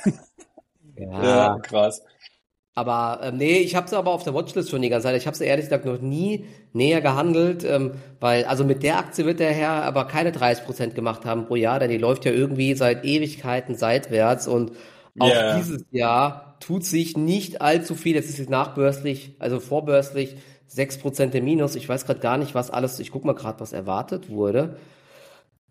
[0.98, 2.04] Ja, ja krass.
[2.74, 5.18] Aber ähm, nee, ich habe sie aber auf der Watchlist schon die ganze Zeit.
[5.18, 9.26] Ich habe sie ehrlich gesagt noch nie näher gehandelt, ähm, weil also mit der Aktie
[9.26, 12.32] wird der Herr aber keine 30 Prozent gemacht haben pro Jahr, denn die läuft ja
[12.32, 14.72] irgendwie seit Ewigkeiten seitwärts und
[15.20, 15.58] auch yeah.
[15.58, 18.16] dieses Jahr tut sich nicht allzu viel.
[18.16, 21.76] Jetzt ist es nachbörslich, also vorbörslich 6 Prozent im Minus.
[21.76, 23.00] Ich weiß gerade gar nicht, was alles.
[23.00, 24.78] Ich guck mal gerade, was erwartet wurde.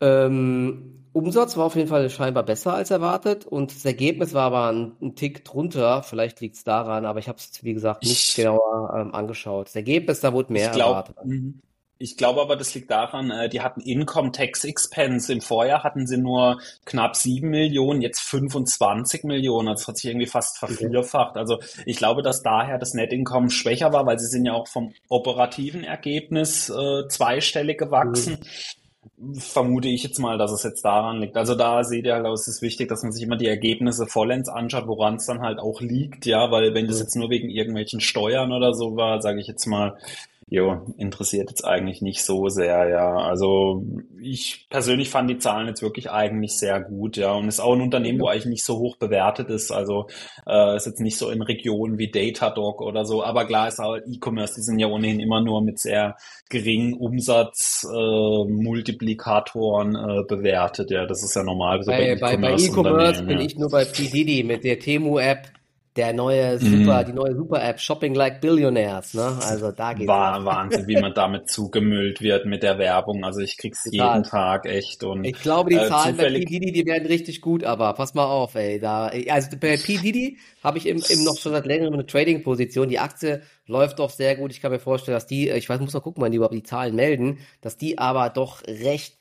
[0.01, 4.69] Ähm, Umsatz war auf jeden Fall scheinbar besser als erwartet und das Ergebnis war aber
[4.69, 6.03] ein, ein Tick drunter.
[6.05, 9.67] Vielleicht liegt es daran, aber ich habe es, wie gesagt, nicht genauer ähm, angeschaut.
[9.67, 11.17] Das Ergebnis, da wurde mehr ich glaub, erwartet.
[11.25, 11.61] Mhm.
[12.03, 15.31] Ich glaube aber, das liegt daran, äh, die hatten Income Tax Expense.
[15.33, 19.67] Im Vorjahr hatten sie nur knapp sieben Millionen, jetzt 25 Millionen.
[19.67, 21.37] Das hat sich irgendwie fast vervierfacht.
[21.37, 24.69] Also ich glaube, dass daher das Net Income schwächer war, weil sie sind ja auch
[24.69, 28.35] vom operativen Ergebnis äh, zweistellig gewachsen.
[28.35, 28.80] Mhm
[29.35, 31.37] vermute ich jetzt mal, dass es jetzt daran liegt.
[31.37, 34.49] Also da seht ihr halt, es ist wichtig, dass man sich immer die Ergebnisse vollends
[34.49, 38.01] anschaut, woran es dann halt auch liegt, ja, weil wenn das jetzt nur wegen irgendwelchen
[38.01, 39.97] Steuern oder so war, sage ich jetzt mal,
[40.53, 43.15] Jo, interessiert jetzt eigentlich nicht so sehr, ja.
[43.15, 43.85] Also
[44.21, 47.35] ich persönlich fand die Zahlen jetzt wirklich eigentlich sehr gut, ja.
[47.35, 49.71] Und ist auch ein Unternehmen, wo eigentlich nicht so hoch bewertet ist.
[49.71, 50.09] Also
[50.49, 53.23] äh, ist jetzt nicht so in Regionen wie Datadog oder so.
[53.23, 56.17] Aber klar ist auch E-Commerce, die sind ja ohnehin immer nur mit sehr
[56.49, 60.91] geringen Umsatzmultiplikatoren äh, äh, bewertet.
[60.91, 61.81] Ja, das ist ja normal.
[61.85, 63.45] So bei, E-Commerce e bin ja.
[63.45, 65.60] ich nur bei PDD mit der Temu-App
[65.97, 67.07] der neue Super, mm.
[67.07, 69.39] die neue Super-App Shopping Like Billionaires, ne?
[69.43, 70.07] Also da geht's.
[70.07, 73.25] War Wahnsinn, wie man damit zugemüllt wird mit der Werbung.
[73.25, 74.19] Also ich krieg's Total.
[74.19, 75.25] jeden Tag echt und.
[75.25, 76.45] Ich glaube, die äh, Zahlen bei P.
[76.45, 78.79] Diddy, die werden richtig gut, aber pass mal auf, ey.
[78.79, 79.97] Da, also bei P.
[79.97, 82.89] Diddy habe ich eben, eben noch schon seit längerem eine Trading-Position.
[82.89, 84.53] Die Aktie läuft doch sehr gut.
[84.53, 86.63] Ich kann mir vorstellen, dass die, ich weiß, muss mal gucken, wann die überhaupt die
[86.63, 89.20] Zahlen melden, dass die aber doch recht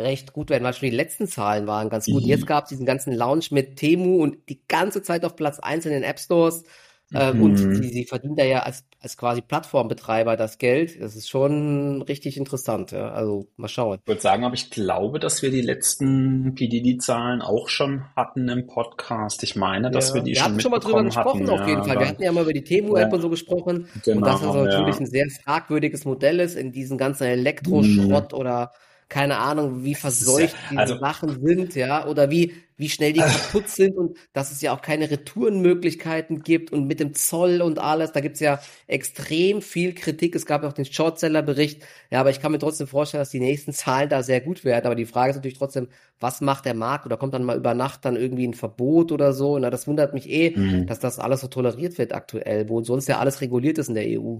[0.00, 2.22] recht gut werden, weil schon die letzten Zahlen waren ganz gut.
[2.22, 2.28] Mhm.
[2.28, 5.86] Jetzt gab es diesen ganzen Launch mit Temu und die ganze Zeit auf Platz 1
[5.86, 6.64] in den App Stores.
[7.12, 7.42] Ähm, mhm.
[7.42, 11.00] Und sie, sie verdienen da ja als, als quasi Plattformbetreiber das Geld.
[11.00, 12.92] Das ist schon richtig interessant.
[12.92, 13.10] Ja.
[13.10, 13.98] Also mal schauen.
[14.02, 18.66] Ich würde sagen, aber ich glaube, dass wir die letzten PDD-Zahlen auch schon hatten im
[18.68, 19.42] Podcast.
[19.42, 20.16] Ich meine, dass ja.
[20.16, 21.60] wir die wir schon hatten schon mal drüber gesprochen, hatten.
[21.60, 21.98] auf jeden ja, Fall.
[21.98, 23.88] Wir hatten ja mal über die Temu-App und so gesprochen.
[24.04, 28.38] Genau, und dass das natürlich ein sehr fragwürdiges Modell ist in diesen ganzen Elektroschrott mhm.
[28.38, 28.70] oder
[29.10, 33.20] keine Ahnung, wie verseucht ja, also, diese Sachen sind, ja, oder wie, wie schnell die
[33.20, 37.80] kaputt sind und dass es ja auch keine Retourenmöglichkeiten gibt und mit dem Zoll und
[37.80, 40.36] alles, da gibt's ja extrem viel Kritik.
[40.36, 43.40] Es gab ja auch den Shortseller-Bericht, ja, aber ich kann mir trotzdem vorstellen, dass die
[43.40, 44.86] nächsten Zahlen da sehr gut werden.
[44.86, 45.88] Aber die Frage ist natürlich trotzdem,
[46.20, 49.32] was macht der Markt oder kommt dann mal über Nacht dann irgendwie ein Verbot oder
[49.32, 49.58] so?
[49.58, 50.86] Na, das wundert mich eh, mhm.
[50.86, 54.20] dass das alles so toleriert wird aktuell, wo sonst ja alles reguliert ist in der
[54.20, 54.38] EU.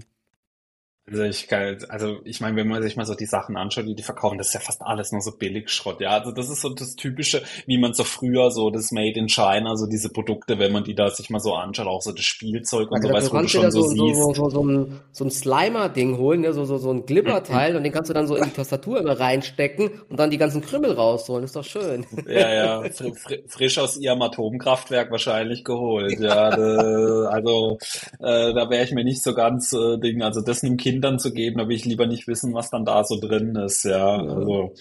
[1.07, 3.95] Also ich kann, also ich meine, wenn man sich mal so die Sachen anschaut, die
[3.95, 5.99] die verkaufen, das ist ja fast alles nur so Billigschrott.
[5.99, 9.27] Ja, also das ist so das Typische, wie man so früher so das Made in
[9.27, 12.23] China, so diese Produkte, wenn man die da sich mal so anschaut, auch so das
[12.23, 14.21] Spielzeug und also so, weißt, wo du schon so, so siehst.
[14.21, 16.53] So, so, so ein, so ein Slimer-Ding holen, ne?
[16.53, 19.19] so, so, so ein Glibberteil und den kannst du dann so in die Tastatur immer
[19.19, 21.43] reinstecken und dann die ganzen Krümmel rausholen.
[21.43, 22.05] ist doch schön.
[22.27, 26.19] Ja, ja, fr fr frisch aus ihrem Atomkraftwerk wahrscheinlich geholt.
[26.19, 27.79] Ja, da, also
[28.19, 30.21] äh, da wäre ich mir nicht so ganz äh, Ding.
[30.21, 32.85] Also das nimmt Kind Kindern zu geben, da will ich lieber nicht wissen, was dann
[32.85, 34.17] da so drin ist, ja.
[34.17, 34.73] Also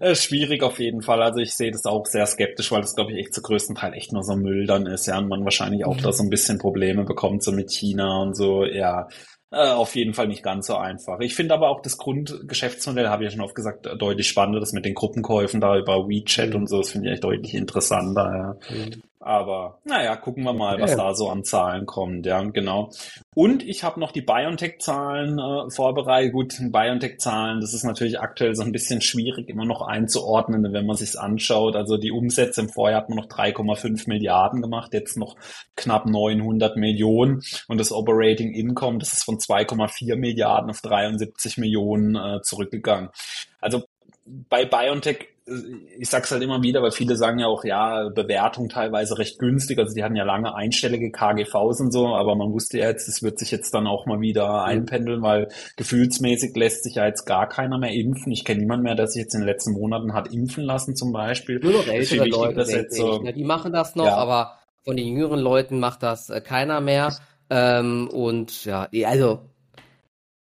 [0.00, 1.22] äh, schwierig auf jeden Fall.
[1.22, 3.94] Also ich sehe das auch sehr skeptisch, weil das, glaube ich, echt zu größten Teil
[3.94, 6.02] echt nur so Müll dann ist, ja, und man wahrscheinlich auch mhm.
[6.02, 9.08] da so ein bisschen Probleme bekommt, so mit China und so, ja.
[9.50, 11.20] Äh, auf jeden Fall nicht ganz so einfach.
[11.20, 14.72] Ich finde aber auch das Grundgeschäftsmodell, habe ich ja schon oft gesagt, deutlich spannender, das
[14.72, 16.56] mit den Gruppenkäufen da über WeChat mhm.
[16.56, 18.58] und so, das finde ich echt deutlich interessanter.
[18.70, 18.74] Ja.
[18.74, 19.02] Mhm.
[19.22, 20.96] Aber naja, gucken wir mal, was ja.
[20.96, 22.26] da so an Zahlen kommt.
[22.26, 22.90] Ja, genau.
[23.36, 26.32] Und ich habe noch die BioNTech-Zahlen äh, vorbereitet.
[26.32, 30.96] Gut, BioNTech-Zahlen, das ist natürlich aktuell so ein bisschen schwierig, immer noch einzuordnen, wenn man
[30.96, 31.76] sich anschaut.
[31.76, 35.36] Also die Umsätze im Vorjahr hat man noch 3,5 Milliarden gemacht, jetzt noch
[35.76, 37.42] knapp 900 Millionen.
[37.68, 43.10] Und das Operating Income, das ist von 2,4 Milliarden auf 73 Millionen äh, zurückgegangen.
[43.60, 43.84] Also
[44.26, 45.31] bei BioNTech
[45.98, 49.78] ich sag's halt immer wieder, weil viele sagen ja auch, ja, Bewertung teilweise recht günstig.
[49.78, 53.22] Also die hatten ja lange einstellige KGVs und so, aber man wusste ja jetzt, es
[53.22, 54.64] wird sich jetzt dann auch mal wieder mhm.
[54.68, 58.32] einpendeln, weil gefühlsmäßig lässt sich ja jetzt gar keiner mehr impfen.
[58.32, 61.12] Ich kenne niemanden mehr, der sich jetzt in den letzten Monaten hat impfen lassen zum
[61.12, 61.58] Beispiel.
[61.60, 63.32] Nur noch ältere Leute, jetzt so, ne?
[63.32, 64.16] die machen das noch, ja.
[64.16, 67.16] aber von den jüngeren Leuten macht das äh, keiner mehr.
[67.50, 69.40] Ähm, und ja, also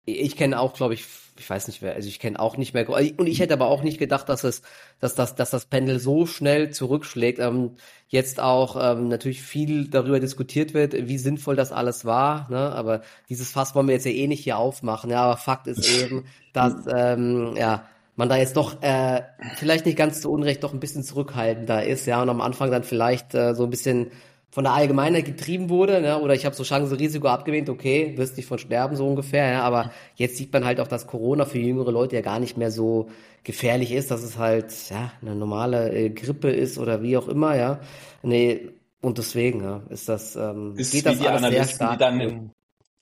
[0.05, 1.05] ich kenne auch, glaube ich,
[1.39, 3.83] ich weiß nicht wer, also ich kenne auch nicht mehr, und ich hätte aber auch
[3.83, 4.63] nicht gedacht, dass es,
[4.99, 7.39] dass das, dass das Pendel so schnell zurückschlägt.
[7.39, 7.77] Ähm,
[8.09, 12.73] jetzt auch ähm, natürlich viel darüber diskutiert wird, wie sinnvoll das alles war, ne?
[12.73, 15.89] aber dieses Fass wollen wir jetzt ja eh nicht hier aufmachen, ja, aber Fakt ist
[16.03, 17.87] eben, dass, ähm, ja,
[18.17, 19.23] man da jetzt doch äh,
[19.57, 22.85] vielleicht nicht ganz zu Unrecht doch ein bisschen zurückhaltender ist, ja, und am Anfang dann
[22.85, 24.11] vielleicht äh, so ein bisschen
[24.51, 26.21] von der Allgemeinheit getrieben wurde, ne?
[26.21, 29.63] oder ich habe so Chance-Risiko abgewählt, okay, wirst nicht von sterben so ungefähr, ja?
[29.63, 32.71] aber jetzt sieht man halt auch, dass Corona für jüngere Leute ja gar nicht mehr
[32.71, 33.09] so
[33.45, 37.57] gefährlich ist, dass es halt ja eine normale äh, Grippe ist oder wie auch immer,
[37.57, 37.81] ja.
[38.23, 41.93] Nee, und deswegen ja, ist das ähm, ist geht das alles sehr stark.
[41.93, 42.51] Die dann in,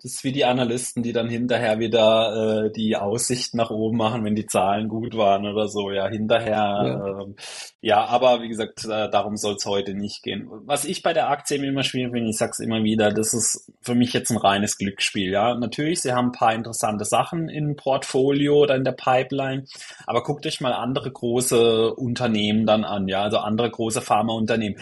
[0.09, 4.35] ist wie die Analysten, die dann hinterher wieder äh, die Aussicht nach oben machen, wenn
[4.35, 5.91] die Zahlen gut waren oder so.
[5.91, 6.49] Ja, hinterher.
[6.55, 7.37] Ja, ähm,
[7.81, 10.49] ja aber wie gesagt, äh, darum soll es heute nicht gehen.
[10.65, 13.95] Was ich bei der Aktie immer schwierig finde, ich sag's immer wieder, das ist für
[13.95, 15.31] mich jetzt ein reines Glücksspiel.
[15.31, 19.65] Ja, natürlich, sie haben ein paar interessante Sachen im Portfolio oder in der Pipeline,
[20.07, 23.09] aber guckt euch mal andere große Unternehmen dann an.
[23.09, 24.81] Ja, also andere große Pharmaunternehmen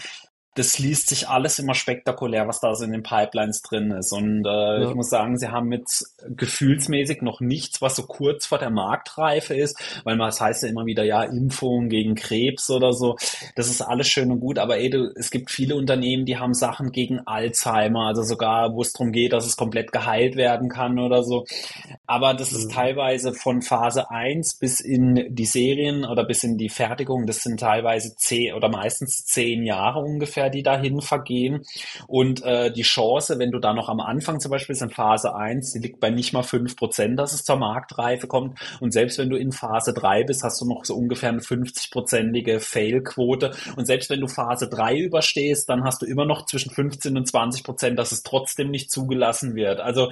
[0.57, 4.11] das liest sich alles immer spektakulär, was da so in den Pipelines drin ist.
[4.11, 4.89] Und äh, ja.
[4.89, 9.53] ich muss sagen, sie haben jetzt gefühlsmäßig noch nichts, was so kurz vor der Marktreife
[9.53, 13.17] ist, weil man, das heißt ja immer wieder, ja, Impfung gegen Krebs oder so.
[13.55, 16.55] Das ist alles schön und gut, aber ey, du, es gibt viele Unternehmen, die haben
[16.55, 20.97] Sachen gegen Alzheimer, also sogar, wo es darum geht, dass es komplett geheilt werden kann
[20.97, 21.45] oder so.
[22.07, 22.57] Aber das mhm.
[22.57, 27.43] ist teilweise von Phase 1 bis in die Serien oder bis in die Fertigung, das
[27.43, 31.63] sind teilweise zehn oder meistens zehn Jahre ungefähr die dahin vergehen.
[32.07, 35.35] Und äh, die Chance, wenn du da noch am Anfang zum Beispiel bist in Phase
[35.35, 38.59] 1, die liegt bei nicht mal fünf Prozent, dass es zur Marktreife kommt.
[38.79, 42.59] Und selbst wenn du in Phase 3 bist, hast du noch so ungefähr eine 50-prozentige
[42.59, 43.51] Fail-Quote.
[43.75, 47.27] Und selbst wenn du Phase 3 überstehst, dann hast du immer noch zwischen 15 und
[47.27, 49.79] 20 Prozent, dass es trotzdem nicht zugelassen wird.
[49.79, 50.11] Also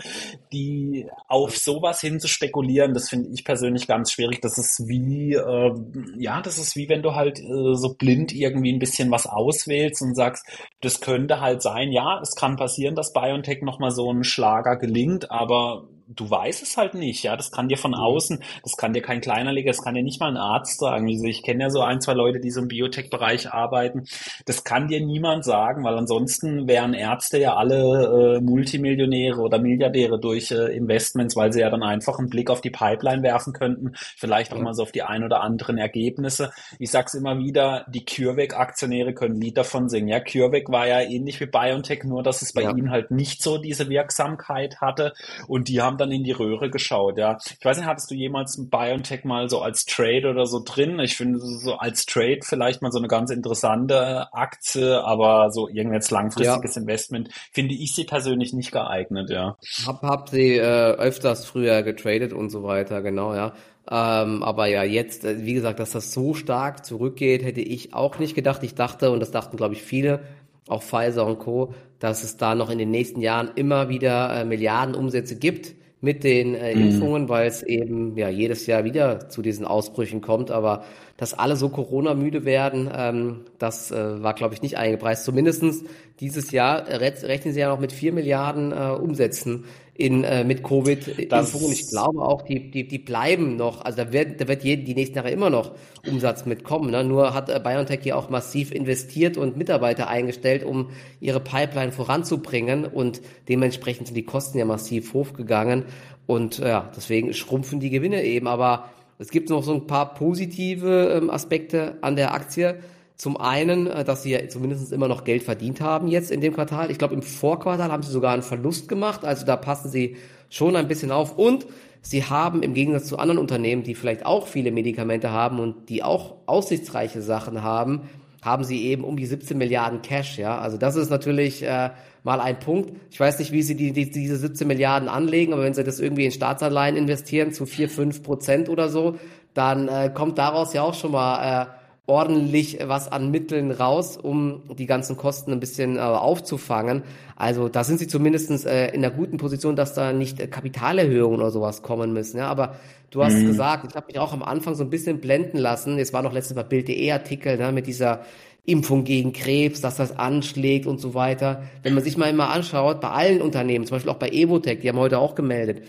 [0.51, 4.41] die auf sowas hin zu spekulieren, das finde ich persönlich ganz schwierig.
[4.41, 5.73] Das ist wie, äh,
[6.17, 10.01] ja, das ist wie wenn du halt äh, so blind irgendwie ein bisschen was auswählst
[10.01, 10.45] und sagst, sagst,
[10.81, 15.31] das könnte halt sein, ja, es kann passieren, dass BioNTech nochmal so ein Schlager gelingt,
[15.31, 17.35] aber du weißt es halt nicht, ja.
[17.35, 17.97] Das kann dir von mhm.
[17.97, 21.07] außen, das kann dir kein kleiner Leger, das kann dir nicht mal ein Arzt sagen.
[21.07, 24.05] Also ich kenne ja so ein, zwei Leute, die so im Biotech-Bereich arbeiten.
[24.45, 30.19] Das kann dir niemand sagen, weil ansonsten wären Ärzte ja alle äh, Multimillionäre oder Milliardäre
[30.19, 33.91] durch äh, Investments, weil sie ja dann einfach einen Blick auf die Pipeline werfen könnten,
[33.95, 34.63] vielleicht auch ja.
[34.63, 36.51] mal so auf die ein oder anderen Ergebnisse.
[36.79, 40.07] Ich sag's immer wieder, die CureVac-Aktionäre können ein Lied davon singen.
[40.07, 42.71] Ja, CureVac war ja ähnlich wie BioNTech, nur dass es bei ja.
[42.71, 45.13] ihnen halt nicht so diese Wirksamkeit hatte
[45.47, 47.37] und die haben dann in die Röhre geschaut, ja.
[47.59, 50.99] Ich weiß nicht, hattest du jemals BioNTech mal so als Trade oder so drin?
[50.99, 56.11] Ich finde so als Trade vielleicht mal so eine ganz interessante Aktie, aber so irgendwas
[56.11, 56.81] langfristiges ja.
[56.81, 59.57] Investment finde ich sie persönlich nicht geeignet, ja.
[59.85, 63.53] Hab, hab sie äh, öfters früher getradet und so weiter, genau, ja.
[63.89, 68.17] Ähm, aber ja, jetzt, äh, wie gesagt, dass das so stark zurückgeht, hätte ich auch
[68.17, 68.63] nicht gedacht.
[68.63, 70.21] Ich dachte, und das dachten, glaube ich, viele,
[70.67, 74.45] auch Pfizer und Co., dass es da noch in den nächsten Jahren immer wieder äh,
[74.45, 75.75] Milliarden Umsätze gibt
[76.05, 76.81] mit den äh, mhm.
[76.83, 80.51] Impfungen, weil es eben ja jedes Jahr wieder zu diesen Ausbrüchen kommt.
[80.51, 80.85] Aber
[81.17, 85.25] dass alle so Corona-müde werden, ähm, das äh, war, glaube ich, nicht eingepreist.
[85.25, 85.83] Zumindestens
[86.19, 89.65] dieses Jahr rechnen sie ja noch mit vier Milliarden äh, Umsätzen
[89.97, 91.71] in, äh, mit Covid-Impfungen.
[91.71, 93.83] Ich glaube auch, die, die, die bleiben noch.
[93.83, 95.71] Also da wird, da wird jeden, die nächsten Jahre immer noch
[96.05, 96.91] Umsatz mitkommen.
[96.91, 97.03] Ne?
[97.05, 100.89] Nur hat äh, BioNTech hier auch massiv investiert und Mitarbeiter eingestellt, um
[101.21, 102.85] ihre Pipeline voranzubringen.
[102.85, 105.85] Und dementsprechend sind die Kosten ja massiv hochgegangen.
[106.27, 108.47] Und ja, deswegen schrumpfen die Gewinne eben.
[108.47, 112.79] Aber es gibt noch so ein paar positive ähm, Aspekte an der Aktie.
[113.17, 116.53] Zum einen, äh, dass sie ja zumindest immer noch Geld verdient haben jetzt in dem
[116.53, 116.91] Quartal.
[116.91, 119.23] Ich glaube, im Vorquartal haben sie sogar einen Verlust gemacht.
[119.23, 120.17] Also da passen sie
[120.49, 121.37] schon ein bisschen auf.
[121.37, 121.65] Und
[122.01, 126.03] sie haben im Gegensatz zu anderen Unternehmen, die vielleicht auch viele Medikamente haben und die
[126.03, 128.09] auch aussichtsreiche Sachen haben,
[128.41, 130.37] haben sie eben um die 17 Milliarden Cash.
[130.37, 131.89] Ja, also das ist natürlich äh,
[132.23, 132.91] mal ein Punkt.
[133.09, 135.99] Ich weiß nicht, wie sie die, die, diese 17 Milliarden anlegen, aber wenn sie das
[135.99, 139.15] irgendwie in Staatsanleihen investieren zu 4, 5 Prozent oder so,
[139.53, 141.65] dann äh, kommt daraus ja auch schon mal äh,
[142.07, 147.03] ordentlich was an Mitteln raus, um die ganzen Kosten ein bisschen äh, aufzufangen.
[147.35, 151.39] Also da sind sie zumindest äh, in einer guten Position, dass da nicht äh, Kapitalerhöhungen
[151.39, 152.37] oder sowas kommen müssen.
[152.37, 152.75] Ja, aber
[153.09, 153.47] du hast mhm.
[153.47, 155.97] gesagt, ich habe mich auch am Anfang so ein bisschen blenden lassen.
[155.97, 158.21] Es war noch letztes Mal Bild.de Artikel ne, mit dieser
[158.65, 161.63] Impfung gegen Krebs, dass das anschlägt und so weiter.
[161.81, 164.89] Wenn man sich mal immer anschaut, bei allen Unternehmen, zum Beispiel auch bei Evotech, die
[164.89, 165.81] haben heute auch gemeldet,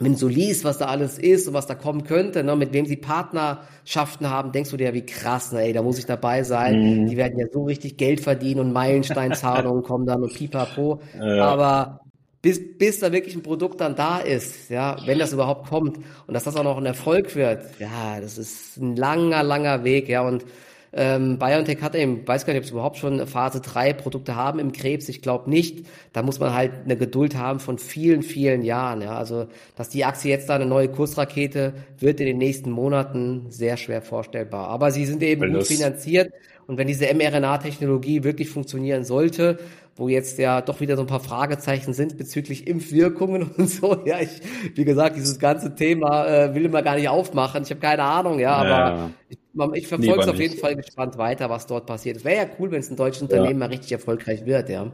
[0.00, 2.72] wenn du so liest, was da alles ist und was da kommen könnte, ne, mit
[2.72, 6.42] wem sie Partnerschaften haben, denkst du dir, wie krass, ne, ey, da muss ich dabei
[6.42, 7.02] sein.
[7.02, 7.06] Mhm.
[7.06, 11.00] Die werden ja so richtig Geld verdienen und Meilensteinzahlungen kommen dann und pipapo.
[11.18, 11.44] Ja.
[11.44, 12.00] Aber
[12.40, 16.34] bis, bis da wirklich ein Produkt dann da ist, ja, wenn das überhaupt kommt und
[16.34, 20.22] dass das auch noch ein Erfolg wird, ja, das ist ein langer, langer Weg, ja,
[20.22, 20.46] und
[20.92, 24.58] ähm, BioNTech hat eben, weiß gar nicht, ob sie überhaupt schon Phase 3 Produkte haben
[24.58, 25.08] im Krebs.
[25.08, 25.86] Ich glaube nicht.
[26.12, 29.00] Da muss man halt eine Geduld haben von vielen, vielen Jahren.
[29.00, 29.16] Ja.
[29.16, 33.76] Also, dass die Aktie jetzt da eine neue Kursrakete wird in den nächsten Monaten sehr
[33.76, 34.68] schwer vorstellbar.
[34.68, 36.32] Aber sie sind eben gut finanziert.
[36.66, 39.58] Und wenn diese mRNA-Technologie wirklich funktionieren sollte,
[39.96, 44.02] wo jetzt ja doch wieder so ein paar Fragezeichen sind bezüglich Impfwirkungen und so.
[44.04, 44.30] Ja, ich,
[44.74, 47.62] wie gesagt, dieses ganze Thema äh, will immer gar nicht aufmachen.
[47.62, 49.10] Ich habe keine Ahnung, ja, aber ja.
[49.28, 49.38] ich,
[49.74, 52.18] ich verfolge es auf jeden Fall gespannt weiter, was dort passiert.
[52.18, 54.92] Es wäre ja cool, wenn es ein deutsches Unternehmen mal richtig erfolgreich wird, ja.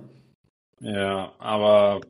[0.81, 2.01] Ja, aber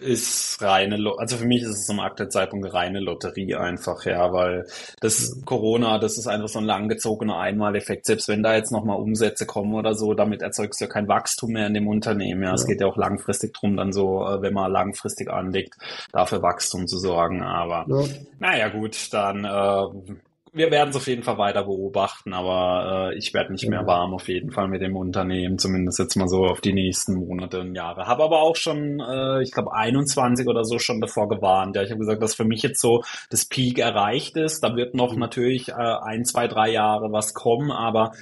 [0.00, 4.66] ist reine, also für mich ist es zum aktuellen Zeitpunkt reine Lotterie einfach, ja, weil
[5.00, 8.04] das Corona, das ist einfach so ein langgezogener Einmaleffekt.
[8.04, 11.52] Selbst wenn da jetzt nochmal Umsätze kommen oder so, damit erzeugst du ja kein Wachstum
[11.52, 12.42] mehr in dem Unternehmen.
[12.42, 12.54] Ja, ja.
[12.54, 15.74] es geht ja auch langfristig drum, dann so, äh, wenn man langfristig anlegt,
[16.10, 17.42] dafür Wachstum zu sorgen.
[17.42, 18.08] Aber ja.
[18.40, 20.16] naja, gut, dann äh,
[20.54, 24.14] wir werden es auf jeden Fall weiter beobachten, aber äh, ich werde nicht mehr warm
[24.14, 27.74] auf jeden Fall mit dem Unternehmen, zumindest jetzt mal so auf die nächsten Monate und
[27.74, 28.06] Jahre.
[28.06, 31.74] Habe aber auch schon, äh, ich glaube 21 oder so schon davor gewarnt.
[31.74, 34.62] Ja, ich habe gesagt, dass für mich jetzt so das Peak erreicht ist.
[34.62, 35.20] Da wird noch mhm.
[35.20, 38.12] natürlich äh, ein, zwei, drei Jahre was kommen, aber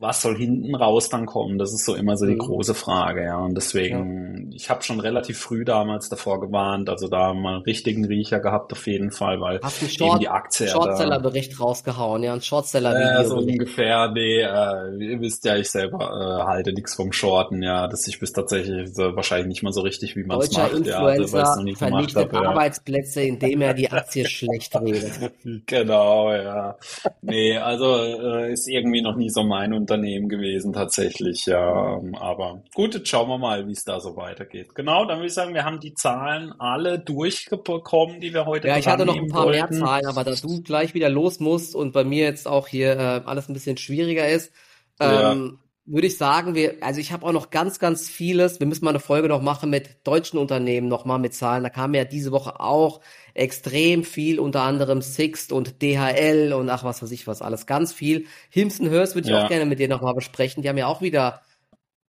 [0.00, 1.58] was soll hinten raus dann kommen?
[1.58, 2.38] Das ist so immer so die mhm.
[2.38, 3.38] große Frage, ja.
[3.38, 4.56] Und deswegen, ja.
[4.56, 8.72] ich habe schon relativ früh damals davor gewarnt, also da mal einen richtigen Riecher gehabt
[8.72, 13.20] auf jeden Fall, weil Hast einen Short, eben die Aktie Shortseller-Bericht rausgehauen, ja, ein Shortseller-Video.
[13.20, 17.62] Äh, so ungefähr, nee, äh, ihr wisst ja, ich selber äh, halte nichts vom Shorten,
[17.62, 20.72] ja, dass ich bis tatsächlich so, wahrscheinlich nicht mal so richtig, wie man es macht,
[20.72, 23.28] Influencer ja, also, vernichtet hab, Arbeitsplätze, ja.
[23.28, 25.32] indem er die Aktie schlecht redet.
[25.66, 26.76] Genau, ja.
[27.22, 32.00] Nee, also äh, ist irgendwie noch nie so mein Unternehmen gewesen tatsächlich, ja.
[32.20, 34.74] Aber gut, jetzt schauen wir mal, wie es da so weitergeht.
[34.74, 38.76] Genau, dann würde ich sagen, wir haben die Zahlen alle durchbekommen, die wir heute Ja,
[38.76, 39.78] ich hatte noch ein paar wollten.
[39.78, 42.92] mehr Zahlen, aber da du gleich wieder los musst und bei mir jetzt auch hier
[42.92, 44.52] äh, alles ein bisschen schwieriger ist,
[45.00, 45.58] ähm,
[45.90, 48.60] würde ich sagen, wir, also ich habe auch noch ganz, ganz vieles.
[48.60, 51.62] Wir müssen mal eine Folge noch machen mit deutschen Unternehmen, nochmal mit Zahlen.
[51.62, 53.00] Da kam ja diese Woche auch
[53.34, 57.92] extrem viel, unter anderem Sixt und DHL und ach, was weiß ich was, alles ganz
[57.92, 58.26] viel.
[58.50, 59.44] Himson Hurst würde ich ja.
[59.44, 60.62] auch gerne mit dir nochmal besprechen.
[60.62, 61.40] Die haben ja auch wieder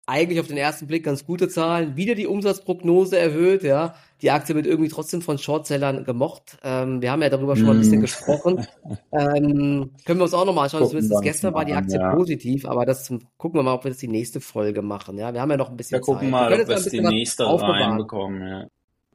[0.06, 3.96] eigentlich auf den ersten Blick ganz gute Zahlen, wieder die Umsatzprognose erhöht, ja.
[4.22, 6.58] Die Aktie wird irgendwie trotzdem von Shortsellern gemocht.
[6.64, 8.02] Ähm, wir haben ja darüber schon mal ein bisschen mm.
[8.02, 8.68] gesprochen.
[9.12, 10.88] Ähm, können wir uns auch nochmal anschauen.
[10.88, 12.14] Zumindest gestern war die Aktie ja.
[12.14, 15.18] positiv, aber das gucken wir mal, ob wir das die nächste Folge machen.
[15.18, 16.32] Ja, wir haben ja noch ein bisschen wir gucken Zeit.
[16.32, 18.42] mal, wir ob wir es die nächste reinbekommen.
[18.48, 18.68] Ja.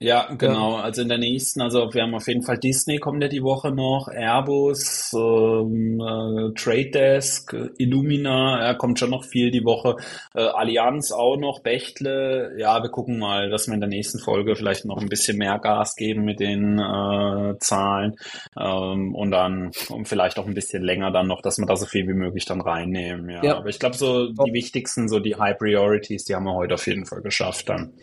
[0.04, 0.76] Ja, genau.
[0.76, 3.70] Also in der nächsten, also wir haben auf jeden Fall Disney kommt ja die Woche
[3.70, 9.96] noch, Airbus, ähm, äh, Trade Desk, Illumina, ja, kommt schon noch viel die Woche,
[10.34, 12.54] äh, Allianz auch noch, Bechtle.
[12.58, 15.58] Ja, wir gucken mal, dass wir in der nächsten Folge vielleicht noch ein bisschen mehr
[15.58, 18.16] Gas geben mit den äh, Zahlen
[18.60, 21.86] ähm, und dann und vielleicht auch ein bisschen länger dann noch, dass wir da so
[21.86, 23.30] viel wie möglich dann reinnehmen.
[23.30, 23.56] Ja, ja.
[23.56, 26.86] aber ich glaube so die wichtigsten, so die High Priorities, die haben wir heute auf
[26.86, 27.94] jeden Fall geschafft dann.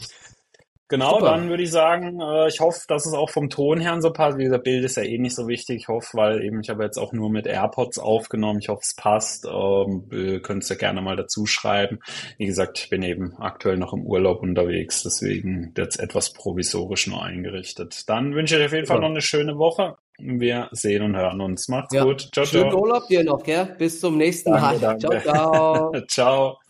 [0.92, 1.32] Genau, Super.
[1.32, 4.38] dann würde ich sagen, äh, ich hoffe, dass es auch vom Ton her so passt.
[4.38, 5.78] Wie gesagt, Bild ist ja eh nicht so wichtig.
[5.78, 8.60] Ich hoffe, weil eben ich habe jetzt auch nur mit AirPods aufgenommen.
[8.60, 9.46] Ich hoffe, es passt.
[9.46, 12.00] Ähm, könnt ihr gerne mal dazu schreiben.
[12.38, 17.24] Wie gesagt, ich bin eben aktuell noch im Urlaub unterwegs, deswegen jetzt etwas provisorisch nur
[17.24, 18.10] eingerichtet.
[18.10, 19.96] Dann wünsche ich euch auf jeden Fall noch eine schöne Woche.
[20.20, 21.70] Wir sehen und hören uns.
[21.70, 22.04] Macht's ja.
[22.04, 22.28] gut.
[22.34, 22.82] Ciao, Schönen ciao.
[22.82, 23.76] Urlaub dir noch, gell?
[23.78, 24.78] Bis zum nächsten Mal.
[24.78, 25.94] Ciao, ciao.
[26.10, 26.61] ciao.